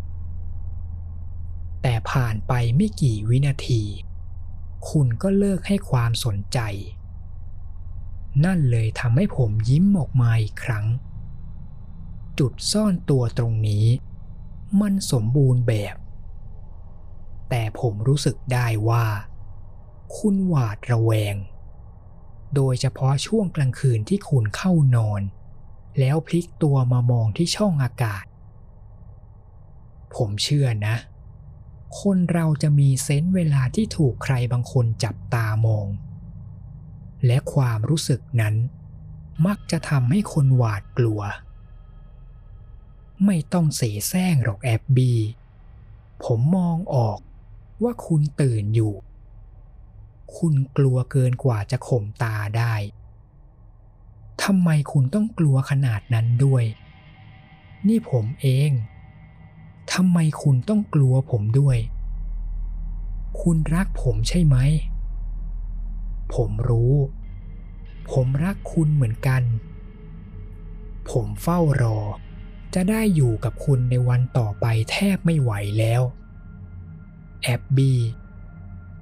[1.83, 3.83] แต่ผ่านไปไม่กี่วินาที
[4.91, 6.59] คุณก็เลิกให้ความสนใจ
[8.45, 10.87] นั่นเลยทำให้ผมยิ้มออกมาอีกครั้ง
[12.39, 13.87] จุดซ่อนตัวตรงนี้
[14.81, 15.97] มันสมบูรณ์แบบ
[17.49, 19.07] แต่ผมรู้สึกได้ว่า
[20.17, 21.37] คุณหวาดระแวง
[22.55, 25.23] โดยเฉพาะช่วงกลางคืนที่คุณเข้านอน
[25.99, 28.25] แล้วพลิกตัวมามองที่ช่องอากาศ
[30.17, 30.97] ผมเชื่อนะ
[32.01, 35.87] คนเราจะมีเซนส์เวลาที่ถูกใครบางคนจับตามอง
[37.27, 38.55] และความรู้สึกนั้น
[39.47, 41.21] มักจะทำให้คนหวาดกลัว
[43.25, 45.13] ไม่ต้องเสแสร้งหรอกแอบบี
[46.25, 47.19] ผมมองออก
[47.83, 48.95] ว่าคุณตื่นอยู่
[50.37, 52.75] คุณกลัวเกินกว่าจะข่มตาได้
[54.43, 56.65] ทำไมคุณต้องกลัวขนาดนั้นด้วย
[57.89, 58.71] นี่ผมเอง
[59.93, 61.79] ทำไมคุณต้องกลัวผมด้วย
[63.41, 64.57] คุณรักผมใช่ไหม
[66.35, 66.95] ผมรู้
[68.11, 69.43] ผมรักคุณเหมือนกัน
[71.11, 71.99] ผมเฝ้ารอ
[72.75, 76.03] จะได้อยู่กับคุณในวันต่อไปแทบไม่ไหวแล้ว
[77.43, 77.93] แอบบี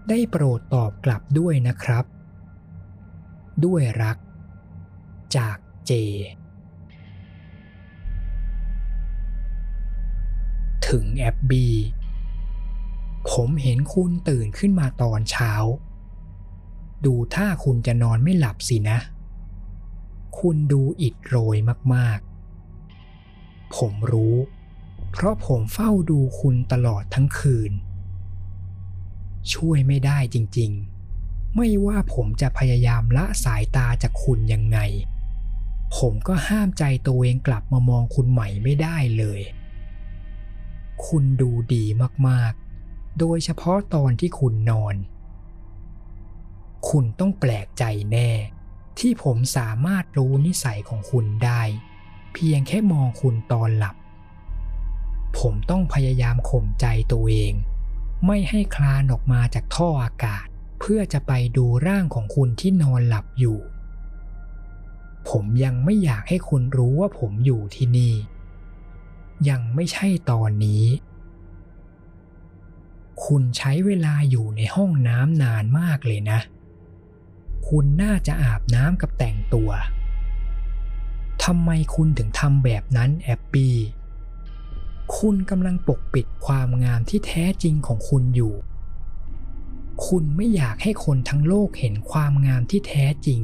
[0.08, 2.04] ได้โปรดตอบกลับด้วยนะครับ
[3.64, 4.16] ด้วยรัก
[5.36, 5.92] จากเจ
[10.90, 11.66] ถึงแอบบี
[13.30, 15.52] ผมเห็นคุณตื่นขึ้นมาตอนเช้า
[17.04, 18.98] ดูถ้าคุณจะนอนไม่หลับสินะ
[20.38, 21.56] คุณดูอิดโรย
[21.94, 24.36] มากๆ ผมรู้
[25.10, 27.72] เพราะผมเฝ้าดูคุณตลอดทั้งคืน
[29.52, 34.78] ช่วยไม่ได้จริงๆ ไม่ว่าผมจะพยายามละสายตาจากคุณยังไง
[35.96, 39.40] ผมก็ห้ามใจตัวเองกลับมามองคุณใหม่ไม่ได้เลย
[41.06, 41.84] คุณดูดี
[42.28, 44.94] มากๆ โดยเฉพาะตอนที่คุณนอน
[46.88, 48.30] คุณต้องแปลกใจแน่
[48.98, 51.62] ที่ผมสามารถรู้นิสัยของคุณได้
[52.32, 53.96] เพียงแค่มองคุณตอนหลับ
[55.38, 57.52] ผมต้องพยายามข่มใจตัวเอง
[58.26, 60.46] ไม่ให้คลานออกมาจากท่ออากาศ
[60.80, 63.58] เพื่อจะไปดูร่างของคุณที่นอนหลับอยู่
[65.28, 68.14] ผมยังไม่อยากให้คุณรู้ว่าผมอยู่ที่นี่
[69.48, 70.84] ยังไม่ใช่ตอนนี้
[73.24, 76.40] คุณใช้เวลาอยู่ในห้องน้ำนานมากเลยนะ
[77.68, 79.70] คุณน่าจะอาบน้ำกับแต่งตัว
[81.44, 83.74] ทำไมคุณถึงทำแบบนั้นแอบปี้
[85.18, 88.54] คุณกำลังปกปิดความงามที่แท้จริงของคุณอยู่
[90.06, 93.40] คุณไม่อยากให้คนทั้งโลกเห็นความงามที่แท้จริง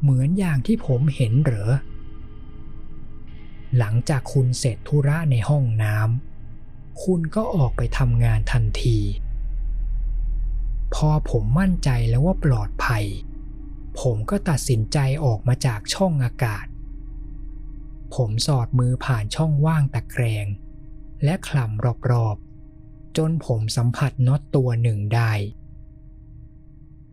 [0.00, 1.70] เหมือนอย่างที่ผมเห็นเหรอ
[3.78, 8.98] หลังจากคุณเสร็จธุระในห้องน้ำคุณก็ออกไปทำงานทันที
[10.94, 13.04] พอผมมั่นใจแล้วว่าปลอดภัย
[14.00, 16.66] ผมก็ตัดสินใจออกมาจากช่องอากาศ
[18.14, 20.46] ผมสอดมือผ่านช่องว่างตะแกรง
[21.24, 25.32] และคลำรอบๆ จนผมสัมผัสน็อตตัวหนึ่งได้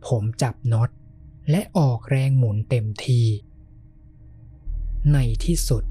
[0.07, 0.89] ผมจับน็อต
[1.49, 3.21] และออกแรงหมุนเต็มที
[5.13, 5.83] ในที่สุด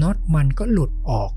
[0.00, 1.32] น็อตมันก็หลุดออก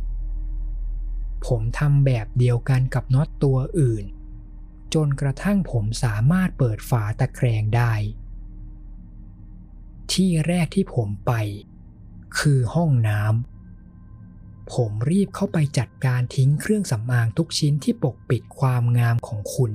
[1.45, 4.05] ผมทำแบบเดียวกันกับน็อตตัวอื่น
[4.93, 7.93] จนกระทั่งผมสามารถเปิดฝาตะแกรงได้
[10.11, 11.31] ที่แรกที่ผมไป
[12.39, 19.71] คือห้องน้ำ ผมรีบเข้าไปจัดการทิ้งเครื่องสำอางทุกชิ้นที่ปกปิดความงามของคุณ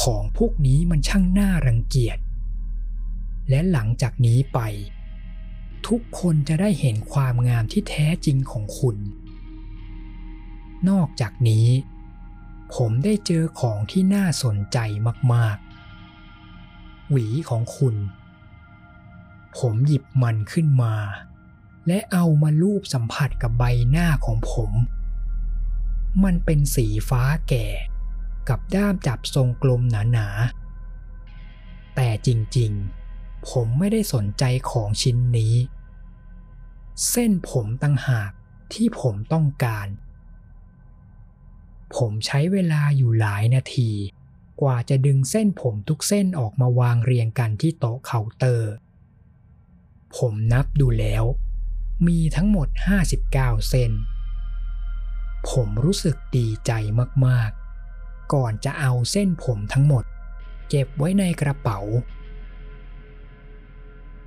[0.00, 2.18] ของพวกนี้มันช่างน่ารังเกียจ
[3.48, 4.58] และหลังจากนี้ไป
[5.88, 8.96] ทุกคนจะได้เห็นความงามที่แท้จริงของคุณ
[10.88, 11.68] นอกจากนี้
[12.74, 14.78] ผมได้เจอของที่น่าสนใจ
[15.32, 17.94] มากๆ หวีของคุณ
[19.58, 20.94] ผมหยิบมันขึ้นมา
[21.86, 24.70] และเอามาลูบสัมผัสกับใบหน้าของผม
[26.24, 27.66] มันเป็นสีฟ้าแก่
[28.48, 35.54] กับด้ามจับทรงกลมหนาๆ แต่จริงๆผมไม่ได้สนใจของชิ้นนี้
[37.10, 38.30] เส้นผมตั้งหาก
[38.72, 39.88] ที่ผมต้องการ
[41.96, 43.90] ผมใช้เวลาอยู่หลายนาที
[44.60, 48.70] กว่าจะดึงเส้นผมทุกเส้นออกมาวางเรียงกันที่โต๊ะเคาน์เตอร์
[50.16, 51.24] ผมนับดูแล้ว
[52.06, 52.68] มีทั้งหมด
[53.02, 53.92] 59 เส้น
[55.50, 56.72] ผมรู้สึกดีใจ
[57.26, 60.04] มากๆ ก่อนจะเอาเส้นผมทั้งหมด
[60.68, 61.80] เก็บไว้ในกระเป๋า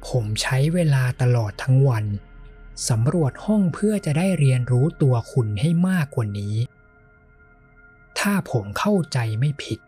[0.08, 2.06] ผมใช้เวลาตลอดทั้งวัน
[2.88, 6.56] สำรวจห้องเพื่อจะได้เรียนรู้ตัวคุณให้มากกว่านี้
[8.20, 9.80] ถ้าผมเข้าใจไม่ผิด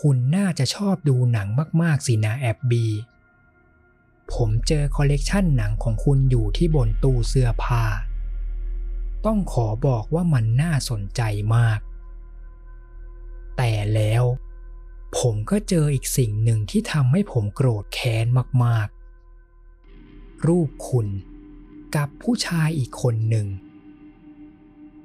[0.00, 1.48] คุณน่าจะชอบดูหนัง
[1.82, 2.86] มากๆสินะแอบบี
[4.32, 7.84] ผมเจอคอลเลกชันหนังของคุณอยู่ที่บนตู้เสื้อผ้า
[9.26, 11.22] ต้องขอบอกว่ามันน่าสนใจ
[11.56, 11.80] มาก
[13.56, 14.24] แต่แล้ว
[15.18, 18.26] ผมก็เจออีกสิ่งหนึ่งที่ทำให้ผมโกรธแค้น
[18.64, 21.08] มากๆ รูปคุณ
[21.96, 23.46] กับผู้ชายอีกคนหนึ่ง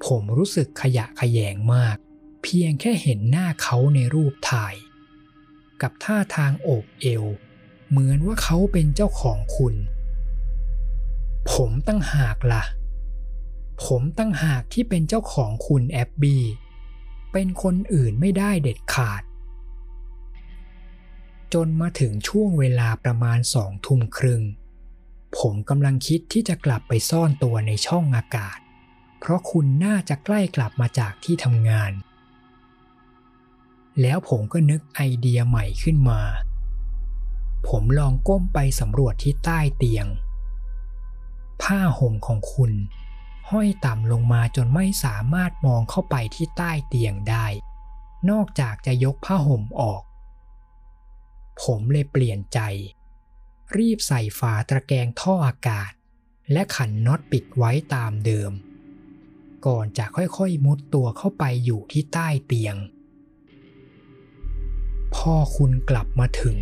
[0.05, 1.97] ผมรู้สึกขยะขยงมาก
[2.43, 4.75] เพียงแค่เห็นหน้าเขาในรูปถ่าย
[5.81, 7.23] กับท่าทางโอบเอว
[7.89, 9.75] เหมือนว่าเขาเป็นเจ้าของคุณ
[11.51, 12.63] ผมตั้งหากละ่ะ
[13.85, 16.43] ผมตั้งหากที่เป็นเจ้าของคุณแอบบี้
[17.33, 19.21] เป็นคนอื่นไม่ได้เด็ดขาด
[21.53, 24.41] จนมาถึงช่วงเวลาประมาณสองทุ่มครึ่ง
[25.37, 28.57] ผมกำลังคิดที่จะกลับไปซ่อนตัวในช่องอากาศ
[29.19, 31.91] เพราะคุณน่าจะใกล้กลับมาจากที่ทำงาน
[34.01, 36.21] แล้วผมก็นึกไอเดียใหม่ขึ้นมา
[37.67, 40.07] ผมลองก้มไปสำรวจที่ใต้เตียง
[41.61, 42.71] ผ้าห่มของคุณ
[43.49, 47.45] ห้อยต่ำลงมาจนไม่สามารถมองเข้าไปที่ใต้เตียงได้
[48.29, 50.01] นอกจากจะยกผ้าห่มออก
[51.63, 52.59] ผมเลยเปลี่ยนใจ
[53.77, 55.91] รีบใส่ฝาตะแกรงท่ออากาศ
[56.51, 58.51] และขันน็อตปิดไว้ตามเดิม
[59.65, 62.75] ก่อนจะค่อยๆมุดตัวเข้าไปอยู่ที่ใต้เตียง
[65.15, 66.57] พ่อคุณกลับมาถึง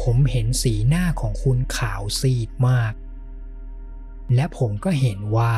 [0.00, 2.94] ผมเห็นสีหน้าของคุณขาวซีดมาก
[4.34, 5.54] และผมก็เห็นว่า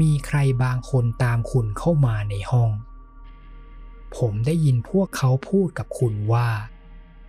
[0.00, 2.70] มีใครบางคนตามคุณเข้ามาในห้อง
[4.16, 6.48] ผมได้ยินพวกเขาพูดกับคุณว่า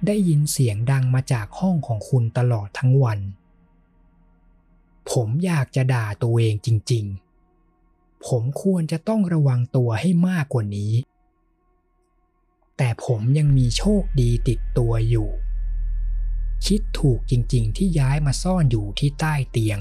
[0.06, 3.20] ได้ยินเสียงดังมาจากห้องของคุณตลอดทั้งวัน
[5.12, 7.06] ผมอยากจะด่าตัวเองจริง
[7.66, 10.94] ๆ ผมควรจะต้องระวังตัวให้มากกว่านี้
[12.78, 15.30] แต่ผมยังมีโชคดีติดตัวอยู่
[16.66, 19.80] คิดถูกจริงๆ ที่ย้ายมาซ่อนอยู่ที่ใต้เตียง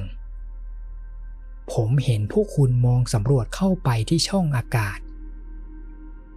[1.72, 4.98] ผมเห็นพวกคุณมองสำรวจเข้าไปที่ช่องอากาศ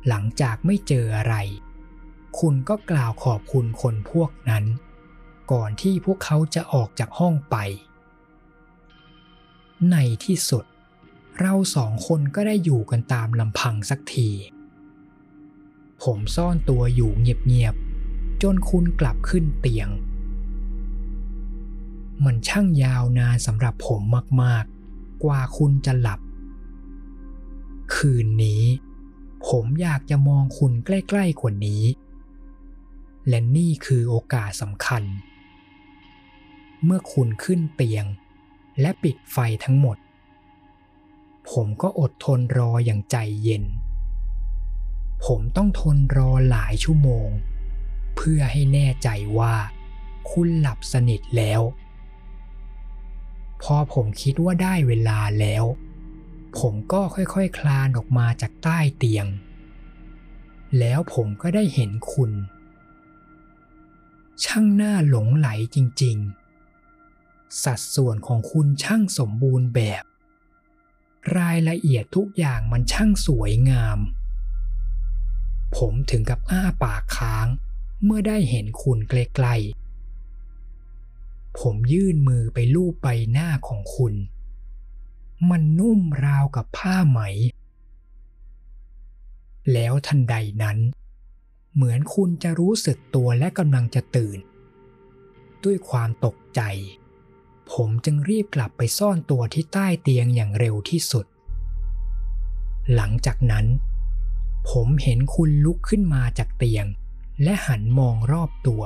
[0.08, 1.36] หลังจากไม่เจออะไร
[2.40, 4.66] คุณก็กล่าวขอบคุณคนพวกนั้น
[5.52, 7.56] ก่อนที่พวกเขาจะออกจากห้องไป
[9.92, 10.66] ในที่สุด
[11.40, 14.30] เราสองคนก็ได้อยู่กันตามลำพังสักที
[16.04, 19.90] ผมซ่อนตัวอยู่เงียบๆ จนคุณกลับขึ้นเตียง
[22.26, 24.02] มันช่างยาวนานสำหรับผม
[24.44, 26.20] มากๆ กว่าคุณจะหลับ
[27.96, 28.64] คืนนี้
[29.48, 31.84] ผมอยากจะมองคุณใกล้ ๆ กว่านี้
[33.30, 35.04] และนี่คือโอกาสสำคัญ
[36.84, 38.06] เมื่อคุณขึ้นเตียง
[38.82, 39.98] และปิดไฟทั้งหมด
[41.52, 43.64] ผมก็อดทนรออย่างใจเย็น
[45.26, 47.30] ผมต้องทนรอหลายชั่วโมง
[48.16, 49.56] เพื่อให้แน่ใจว่า
[50.32, 51.62] คุณหลับสนิทแล้ว
[53.64, 55.66] พอผมคิดว่าได้เวลาแล้ว
[56.60, 59.26] ผมก็ค่อยๆคคลานออกมาจากใต้เตียง
[60.80, 62.32] แล้วผมก็ได้เห็นคุณ
[64.46, 66.18] ช่างหน้าหลงไหลจริง
[66.90, 70.04] ๆ สัดส่วนของคุณช่างสมบูรณ์แบบ
[71.38, 74.00] รายละเอียดทุกอย่างมันช่างสวยงาม
[75.78, 77.48] ผมถึงกับอ้าปากค้าง
[78.04, 84.14] เมื่อได้เห็นคุณใกล้ๆผมยื่นมือไปลูบใบหน้าของคุณ
[85.50, 87.20] มันนุ่มราวกับผ้าไหม
[89.74, 90.78] แล้วทันใดนั้น
[91.76, 94.40] เหมือนคุณจะรู้สึกตัวและกำลังจะตื่น
[95.64, 96.62] ด้วยความตกใจ
[97.72, 101.26] ผมจึงรีบกลับไปซ่อนตัวที่ใต้เตียงอย่างเร็วที่สุด
[102.96, 103.66] หลังจากนั้น
[104.70, 106.86] ผมเห็นคุณลุกขึ้นมาจากเตียง
[107.44, 108.84] และหันมองรอบตัว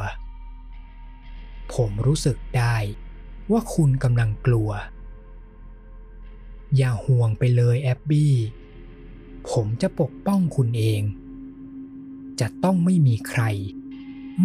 [1.73, 2.75] ผมรู้สึกได้
[3.51, 4.69] ว่าคุณกำลังกลัว
[6.75, 8.35] อย่าห่วงไปเลยแอบบี้
[9.51, 11.01] ผมจะปกป้องคุณเอง
[12.39, 13.41] จะต้องไม่มีใคร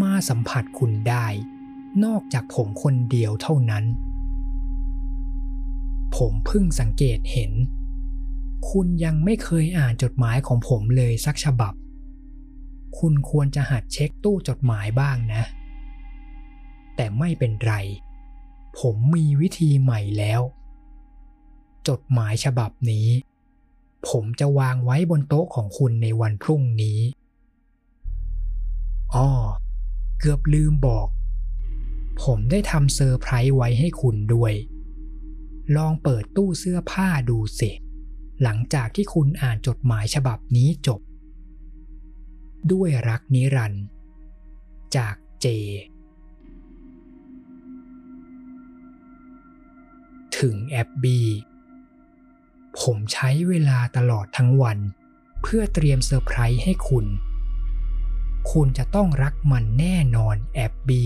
[0.03, 1.27] มาสัมผัสคุณได้
[2.05, 3.85] นอกจากผมคนเดียวเท่านั้น
[6.17, 7.53] ผมเพิ่งสังเกตเห็น
[8.71, 11.75] คุณยังไม่เคยอ่านจดหมายของผมเลยสักฉบับ
[12.99, 15.43] คุณควรจะหัดเช็คตู้จดหมายบ้างนะ
[16.97, 17.75] แต่ไม่เป็นไร
[18.79, 20.41] ผมมีวิธีใหม่แล้ว
[21.89, 23.09] จดหมายฉบับนี้
[24.09, 26.99] ผมจะวางไว้บนโต๊ะของคุณในวันพรุ่งนี้
[29.15, 29.31] อ้อ
[30.19, 31.09] เกือบลืมบอก
[32.23, 34.55] ผมได้ทำเซอร์ไพรส์ไว้ให้คุณด้วย
[35.77, 37.71] ลองเปิดตู้เสื้อผ้าดูสิ
[38.43, 41.01] หลังจากที่คุณอ่านจดหมายฉบับนี้จบ
[42.73, 43.85] ด้วยรักนิรันด์
[44.97, 45.47] จากเจ
[50.39, 51.21] ถึงแอบบี
[52.81, 54.79] ผมใช้เวลาตลอดทั้งวัน
[55.43, 57.07] เพื่อเตรียมเซอร์ไพรส์ให้คุณ
[58.53, 61.05] คุณจะต้องรักมันแน่นอนแอบบี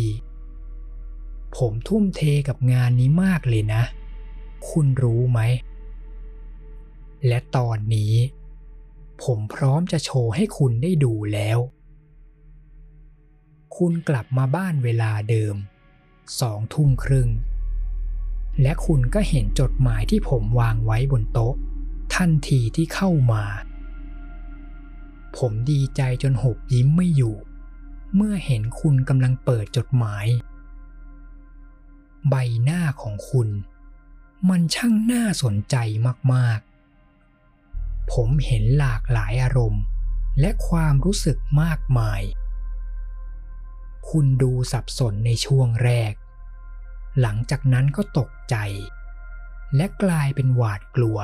[1.57, 3.83] ผมทุ่มเทกับงานนี้มากเลยนะ
[4.69, 5.41] คุณรู้ไหม
[7.27, 8.15] และตอนนี้
[9.23, 11.59] ผมพร้อมจะโชว์ให้คุณได้ดูแล้ว
[13.77, 15.57] คุณกลับมาบ้านเวลาเดิม
[16.41, 17.29] สองทุ่มครึ่ง
[18.63, 21.55] และคุณก็เห็นจดหมายที่ผมวางไว้บนโต๊ะ
[22.15, 23.45] ทันทีที่เข้ามา
[25.39, 27.35] ผมดีใจจนหกยิ้มไม่อยู่
[28.15, 30.27] เมื่อเห็นคุณกำลังเปิดจดหมาย
[32.29, 33.49] ใบหน้าของคุณ
[34.49, 35.77] มันช่างน่าสนใจ
[36.35, 39.83] มากๆ ผมเห็นหลากหลายอารมณ์
[40.41, 42.23] และความรู้สึกมากมาย
[44.11, 46.13] คุณดูสับสนในช่วงแรก
[47.21, 48.57] หลังจากนั้นก็ตกใจ
[49.77, 51.19] และกลายเป็นหวาดกลัว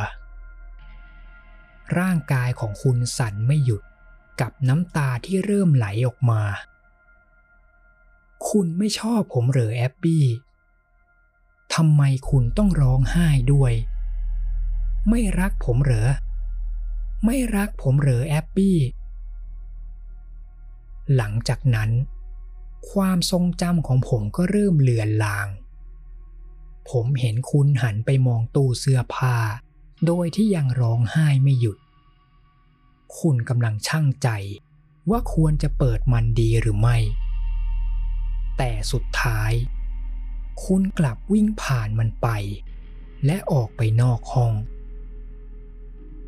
[1.98, 3.82] ร่างกายของคุณสั่นไม่หยุด
[4.40, 6.42] กับน้ำตาที่เริ่มไหลออกมา
[8.48, 10.24] คุณไม่ชอบผมเหรอแอบบี้
[11.74, 13.72] ทำไมคุณต้องร้องไห้ด้วย
[15.08, 16.08] ไม่รักผมเหรอ
[17.24, 18.78] ไม่รักผมเหรอแอบบี้
[21.16, 21.90] หลังจากนั้น
[22.90, 25.48] ความทรงจำของผมก็เริ่มเลือนลาง
[26.90, 29.36] ผมเห็นคุณหันไปมองตู้เสื้อผ้า
[30.06, 31.78] โดยที่ยังร้องไห้ไม่หยุด
[33.18, 34.28] คุณกำลังช่างใจ
[35.10, 36.98] ว่าควรจะเปิดมันดีหรือไม่
[38.58, 39.52] แต่สุดท้าย
[40.64, 42.28] คุณกลับวิ่งผ่านมันไป
[43.26, 44.52] และออกไปนอกห้อง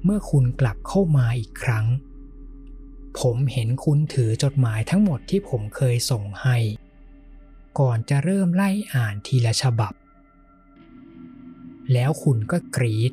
[0.04, 1.86] เมื่อคุณกลับเข้ามาอีกครั้ง
[3.20, 6.56] ผมเห็นคุณถือจดหมายทั้งหมดที่ผมเคยส่งให้
[7.78, 9.92] ก่อนจะเริ่มไล่อ่านทีละฉบับ
[11.92, 13.12] แล้วคุณก็กรีด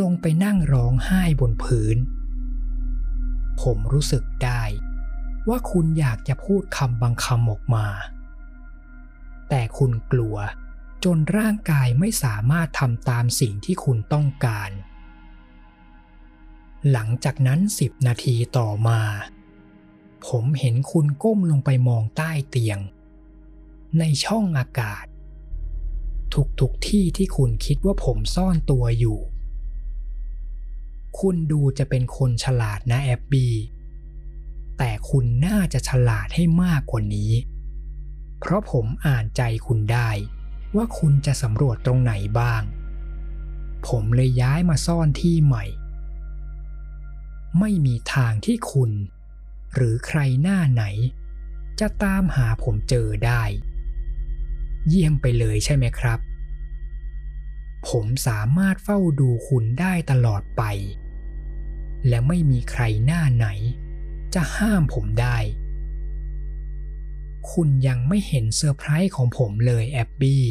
[0.00, 1.96] ลงไปนั่งร้องไห้บนพื้น
[3.62, 4.62] ผมรู้สึกได้
[5.48, 7.86] ว่าคุณอยากจะพูดคำบางคำออกมา
[9.48, 10.36] แต่คุณกลัว
[11.04, 14.70] จนร่างกายไม่สามารถทำตามสิ่งที่คุณต้องการ
[16.90, 19.00] หลังจากนั้นสิบนาทีต่อมา
[20.28, 22.78] ผมเห็นคุณก้มลงไปมองใต้เตียง
[23.98, 25.04] ในช่องอากาศ
[26.60, 29.18] ทุกๆทที่ที่คุณคิดว่าผมซ่อนตัวอยู่
[31.18, 33.54] คุณดูจะเป็นคนฉลาดนะแอบบี้
[34.78, 37.32] แต่คุณน่าจะฉลาดให้มากกว่านี้
[38.38, 40.10] เพราะผมอ่านใจคุณได้
[40.76, 42.62] ว่าคุณจะสำรวจตรงไหนบ้าง
[43.88, 45.64] ผมเลยย้ายมาซ่อนที่ใหม่
[47.58, 48.90] ไม่มีทางที่คุณ
[49.74, 50.84] หรือใครหน้าไหน
[51.80, 53.42] จะตามหาผมเจอได้
[54.88, 56.20] เยี่ยมไปเลยใช่ไหมครับ
[57.88, 60.62] ผมสามารถเฝ้าดูคุณได้ตลอดไป
[62.08, 63.46] และไม่มีใครหน้าไหน
[64.34, 65.38] จะห้ามผมได้
[67.52, 70.44] คุณยังไม่เห็นเซอร์ไพรส์ของผมเลยแอบบี้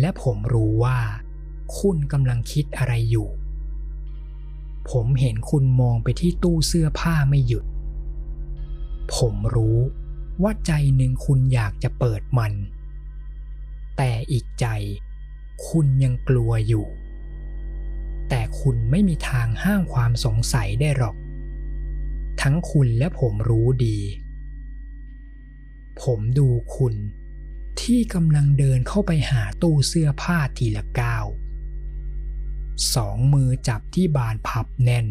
[0.00, 0.98] และผมรู้ว่า
[1.78, 3.28] คุณกำลังคิดอะไรอยู่
[4.90, 7.64] ผมเห็นคุณมองไปที่ตู้เสื้อผ้าไม่หยุด
[9.16, 9.78] ผมรู้
[10.42, 12.52] ว่าใจหนึ่งคุณอยากจะเปิดมัน
[13.96, 14.66] แต่อีกใจ
[15.68, 16.86] คุณยังกลัวอยู่
[18.28, 21.16] แต่คุณไม่มีทางห้ามความสงสัยได้หรอก
[22.40, 23.98] ทั้งคุณและผมรู้ดี
[26.02, 26.94] ผมดูคุณ
[27.80, 31.26] ที่กำลังเดินเข้าไปหาตู้เสื้อผ้าทีละก้าว
[32.94, 35.06] สองมือจับที่บานพับแน่น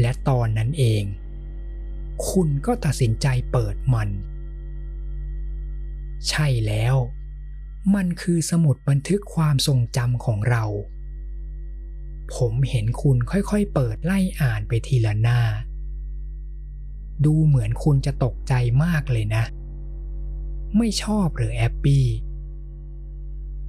[0.00, 1.04] และตอนนั้นเอง
[2.30, 4.08] คุณก็ตัดสินใจเปิดมัน
[6.28, 6.96] ใช่แล้ว
[7.94, 10.64] มันคือสมุดบันทึกความทรงจำของเรา
[12.34, 15.40] ผมเห็นคุณค่อยๆเปิดไล่อ่านไปทีละหน้า
[17.24, 18.54] ดูเหมือนคุณจะตกใจ
[18.84, 19.44] มากเลยนะ
[20.76, 22.04] ไม่ชอบหรือแอบบี้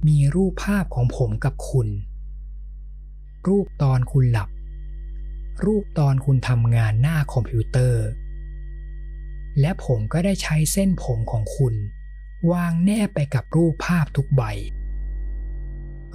[0.08, 1.88] มีรูปภาพของผมกับคุณ
[3.46, 4.48] รูปตอนคุณหลับ
[5.64, 8.04] รูปตอนคุณทำงานหน้าคอมพิวเตอร์
[9.60, 11.74] และผมก็ได้ใช้เส้นผมของคุณ
[12.52, 14.42] วางแนบไปกับรูปภาพทุกใบ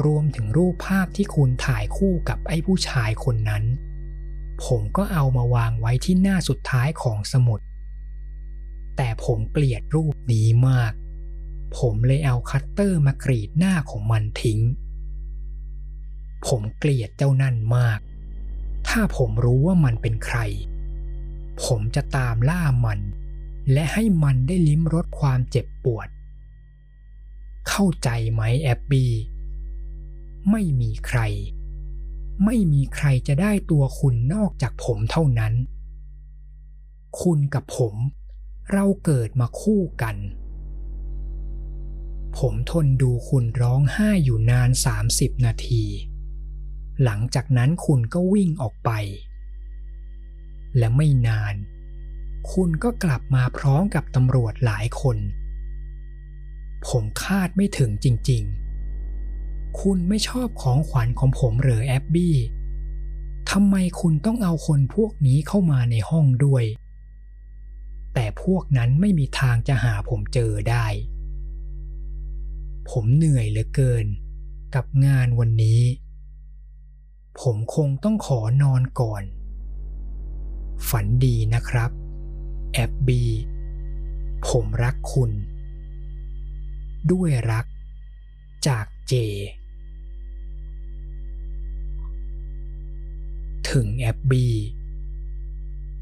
[0.05, 3.63] รวมถึงรูปภาพที่คุณถ่ายคู่กับไอ้ผู้ชายคนนั้น
[4.65, 7.59] ผมก็เอามาวางไว้ที่หน้าสุดท้ายของสมุด
[8.97, 10.93] แต่ผมเกลียดรูปนี้มาก
[11.77, 14.59] ผมเลยเอาคัตเตอร์มากรีดหน้าของมันทิ้ง
[16.47, 17.99] ผมเกลียดเจ้านั่นมาก
[18.87, 20.39] ถ้าผมรู้ว่ามันเป็นใคร
[21.63, 22.99] ผมจะตามล่ามัน
[23.71, 26.07] และให้มันได้ลิ้มรสความเจ็บปวด
[27.69, 29.11] เข้าใจไหมแอบบี้
[30.51, 31.19] ไม่มีใคร
[32.45, 35.53] ไม่มีใครจะได้ตัวคุณนอกจากผมเท่านั้น
[37.21, 37.95] คุณกับผม
[38.71, 40.15] เราเกิดมาคู่กัน
[42.37, 44.69] ผมทนดูคุณร้องไห้อยู่นาน
[45.07, 45.83] 30 นาที
[47.03, 48.91] หลังจากนั้นคุณก็วิ่งออกไป
[50.77, 51.55] และไม่นาน
[52.51, 55.17] คุณก็กลับมาพร้อมกับตำรวจหลายคน
[56.87, 58.62] ผมคาดไม่ถึงจริง ๆ
[59.82, 62.36] คุณไม่ชอบของขวัญของผมหรือแอบบี้
[63.51, 66.63] ทำไมคุณต้องเอาคนพวกนี้เข้ามาในห้องด้วย
[68.13, 70.86] แต่พวกนั้นไม่มีทางจะหาผมเจอได้
[72.89, 74.05] ผมเหนื่อยเหลือเกิน
[74.76, 75.82] กับงานวันนี้
[77.41, 79.24] ผมคงต้องขอนอนก่อน
[80.89, 81.91] ฝันดีนะครับ
[82.74, 83.24] แอบบี
[84.47, 85.32] ผมรักคุณ
[87.11, 87.65] ด้วยรัก
[88.67, 89.13] จากเจ
[93.74, 94.45] ถึงแอบบี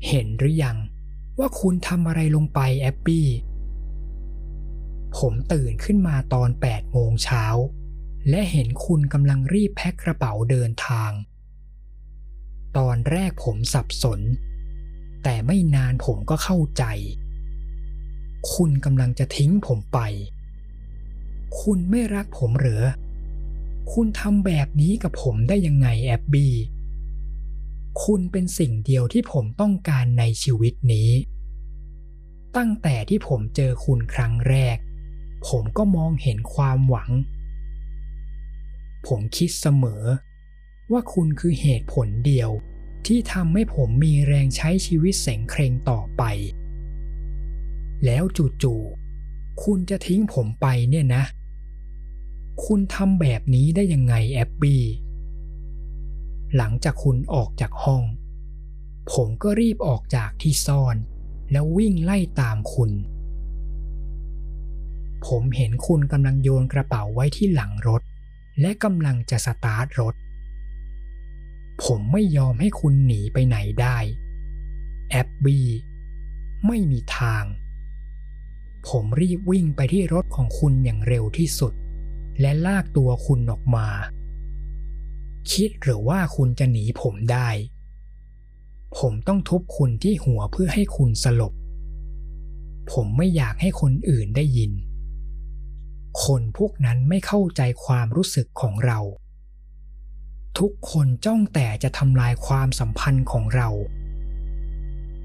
[0.08, 0.78] เห็นหรือยัง
[1.40, 3.28] ว่าคุณทำอะไรลงไปแอบบี้
[5.18, 7.46] ผมตื่นขึ้นมาตอน8โมงเช้า
[8.30, 11.12] และเห็นคุณกำลังรีบแพ็คกระเป๋าเดินทาง
[12.78, 14.20] ตอนแรกผมสับสน
[15.24, 16.84] แต่ไม่นานผมก็เข้าใจ
[18.54, 20.00] คุณกำลังจะทิ้งผมไป
[21.62, 22.86] คุณไม่รักผมเหรอ
[23.94, 26.54] คุณทำแบบนี้กับผมได้ยังไงแอบบี้
[28.04, 31.10] คุณเป็นสิ่งเดียวที่ผมต้องการในชีวิตนี้
[32.58, 34.78] ตั้งแต่ที่ผมเจอคุณครั้งแรก
[35.48, 37.12] ผมก็มองเห็นความหวัง
[39.08, 40.04] ผมคิดเสมอ
[40.92, 42.50] ว่าคุณคือเหตุผลเดียว
[43.08, 46.24] ที่ทำให้ผมมีแรงใช้ชีวิตเสงเครงต่อไป
[48.06, 48.24] แล้ว
[48.64, 51.24] จู่ๆ คุณจะทิ้งผมไปเนี่ยนะ
[52.66, 54.82] คุณทำแบบนี้ได้ยังไงแอบบี้
[56.58, 58.04] หลังจากคุณออกจากห้อง
[59.14, 60.96] ผมก็รีบออกจากที่ซ่อน
[61.52, 62.92] แล้ววิ่งไล่ตามคุณ
[65.28, 68.02] ผมเห็นคุณกำลังโยนกระเป๋าไว้ที่หลังรถ
[68.62, 70.16] และกำลังจะสตาร์ทรถ
[71.84, 73.98] ผมไม่ยอมให้คุณหนีไปไหนได้
[75.10, 75.68] แอบบี้
[76.68, 77.44] ไม่มีทาง
[78.88, 81.74] ผมรีบวิ่งไปที่รถของคุณอย่างเร็วที่สุด
[82.40, 83.88] และลากตัวคุณออกมา
[85.52, 87.50] คิดหรือว่าคุณจะหนีผมได้
[88.98, 91.54] ผมต้องทุบคุณที่หัวเพื่อให้คุณสลบ
[92.92, 94.72] ผมไม่อยากให้คนอื่นได้ยิน
[96.24, 99.00] คนพวกนั้นไม่เข้าใจความรู้สึกของเรา
[100.60, 103.70] ทุกคนจ้องแต่จะทำลายความสัมพันธ์ของเรา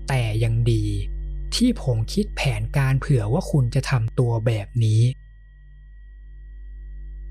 [0.09, 0.85] แต่ยังดี
[1.55, 5.01] ที่ผมคิดแผนการเผื่อว่าคุณจะทำตัวแบบนี้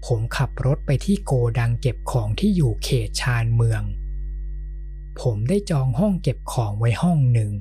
[0.06, 3.84] ผมขับรถไปที่โกดังเก็บของที่อยู่เขตชานเมือง
[5.22, 7.52] ผมได้จองห้องเก็บของไว้ห้องหนึ่ง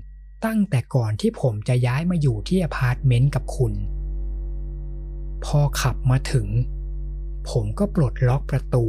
[0.44, 3.72] ตั้งแต่ก่อนที่ผมจะย้ายมาอยู่ที่อพาร์ตเมนต์กับคุณ
[5.44, 6.48] พอขับมาถึง
[7.50, 8.86] ผมก็ปลดล็อกประตู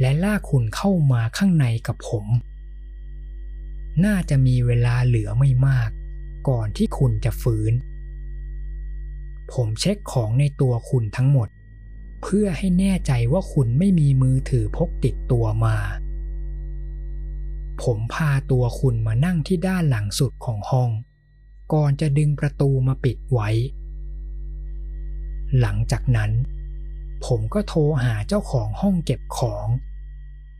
[0.00, 2.26] และลากคุณเข้ามาข้างในกับผม
[4.04, 5.90] น่าจะมีเวลาเหลือไม่มาก
[6.48, 7.72] ก่อนที่คุณจะฟื้น
[9.52, 11.48] ผมเช็คของในตัวคุณทั้งหมด
[12.22, 15.76] เพื่อให้แน่ใจว่าคุณไม่มีมือถือพกติดตัวมา
[17.82, 20.90] ผมพาตัวคุณมานั่งที่ด้านหลังสุดของห้อง
[21.72, 23.50] ก่อนจะดึงประตูมาปิดไว้
[25.60, 26.30] หลังจากนั้น
[27.26, 29.66] ผมก็โทรหาเจ้าของห้องเก็บของ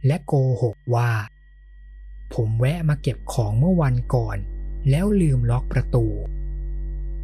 [0.06, 1.10] และโกหกว่า
[2.34, 4.36] ผมแวะมาเก็บของเมื่อวันก่อน
[4.90, 6.06] แล้วลืมล็อกประตู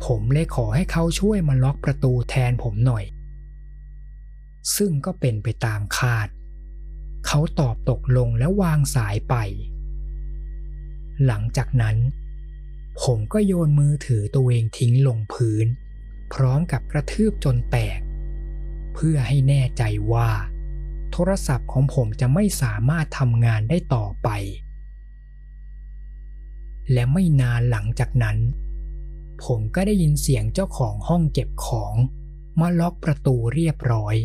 [0.04, 3.04] ผมเลยขอให้เขาช่วยมาล็อกประตูแทนผมหน่อย
[4.76, 6.28] ซึ่งก็เป็นไปตามคาด
[7.26, 9.34] เขาตอบตกลงแล้ววางสายไป
[11.26, 11.96] หลังจากนั้น
[13.02, 15.66] ผมก็โยนมือถือตัวเองทิ้งลงพื้น
[16.32, 18.00] พร้อมกับกระทืบจนแตก
[18.94, 19.82] เพื่อให้แน่ใจ
[20.12, 20.30] ว่า
[21.12, 24.28] โทรศัพท์ของผมจะไม่สามารถทำงานได้ต่อไป
[26.92, 28.38] และไม่นานหลังจากนั้น
[29.44, 31.94] ผมก็ได้ยินเสียงเจ้าของห้องเก็บของ
[32.60, 34.16] มาล็อกประตูเรียบร้อย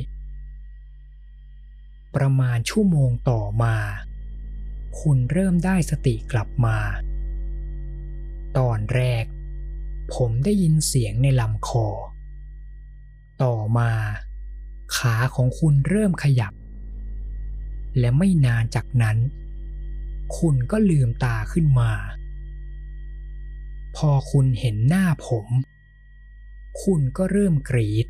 [2.18, 3.76] ประมาณชั่วโมงต่อมา
[5.00, 6.78] คุณเริ่มได้สติกลับมา
[8.58, 9.26] ตอนแรก
[10.16, 11.88] ผมได้ยินเสียงในลำคอ
[13.44, 13.92] ต่อมา
[14.98, 16.54] ขาของคุณเริ่มขยับ
[18.00, 19.18] และไม่นานจากนั้น
[20.38, 21.92] คุณก็ลืมตาขึ้นมา
[23.96, 25.48] พอคุณเห็นหน้าผม
[26.84, 28.08] คุณก็เริ่มกรีด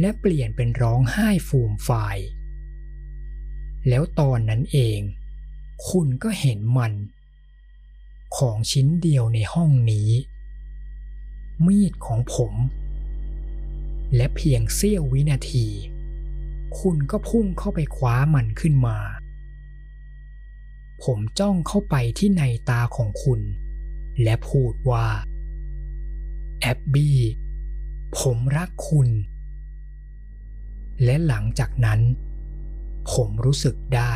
[0.00, 2.18] และเปลี่ยนเป็นร้องไห้ฟูมฟาย
[3.88, 5.00] แล้วตอนนั้นเอง
[5.88, 6.92] คุณก็เห็นมัน
[8.36, 10.10] ของชิ้นเดียวในห้องนี้
[11.66, 12.54] มีดของผม
[14.16, 15.66] และเพียงเสี้ยววินาที
[16.80, 18.98] คุณก็พุ่งเข้าไปคว้ามันขึ้นมา
[21.04, 23.40] ผมจ้องเข้าไปที่ในตาของคุณ
[24.22, 25.06] และพูดว่า
[26.60, 27.18] แอบบี้
[28.18, 29.08] ผมรักคุณ
[31.04, 32.00] และหลังจากนั้น
[33.12, 34.14] ผมรู้สึกได้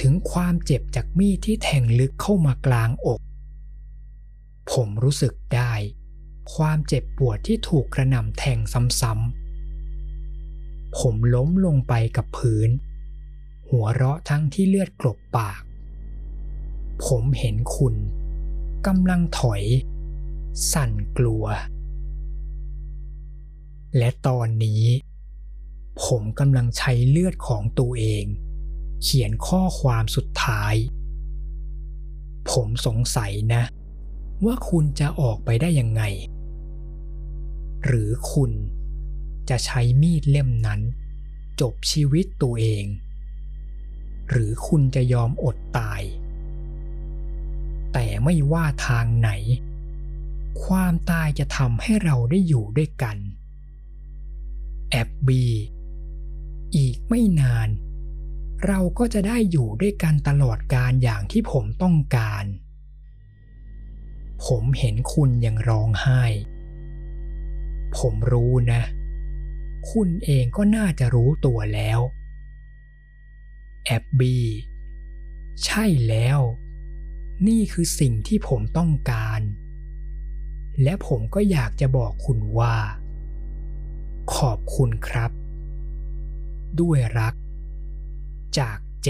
[0.00, 3.20] ถึงความเจ็บจากมีดที่แทงลึกเข้ามากลางอก
[4.72, 5.72] ผมรู้สึกได้
[6.54, 8.58] ความเจ็บปวดที่ถูกกระหน่ำแทง
[9.00, 12.70] ซ้ำๆ ผมล้มลงไปกับพื้น
[13.70, 15.62] หัวเราะทั้งที่เลือดกลบปาก
[17.06, 17.94] ผมเห็นคุณ
[18.86, 19.62] กำลังถอย
[20.72, 21.44] สั่นกลัว
[23.98, 24.82] และตอนนี้
[26.02, 28.24] ผมกำลังใช้เลือดของตัวเอง
[29.02, 30.74] เขียนข้อความสุดท้าย
[32.50, 33.62] ผมสงสัยนะ
[34.44, 36.02] ว่าคุณจะออกไปได้ยังไง
[37.84, 38.50] หรือคุณ
[39.48, 40.80] จะใช้มีดเล่มนั้น
[41.60, 42.84] จบชีวิตตัวเอง
[44.30, 46.02] หรือคุณจะยอมอดตาย
[47.92, 49.30] แต่ไม่ว่าทางไหน
[50.64, 53.16] ความตายจะทำให้เราได้อยู่ด้วยกัน
[54.90, 55.44] แอบบี
[56.76, 57.68] อีกไม่นาน
[58.66, 62.44] เราก็จะได้อยู่ด้วยกันตลอดการอย่างที่ผมต้องการ
[64.46, 66.22] ผมเห็นคุณยังร้องไห้
[67.98, 68.82] ผมรู้นะ
[69.90, 72.00] คุณเองก็น่าจะรู้ตัวแล้ว
[73.84, 74.36] แอบบี
[75.64, 76.40] ใช่แล้ว
[77.48, 79.40] นี่คือสิ่งที่ผมต้องการ
[80.82, 82.76] และผมก็อยากจะบอกคุณว่า
[84.36, 85.30] ขอบคุณครับ
[86.80, 87.34] ด้วยรัก
[88.58, 89.08] จากเจ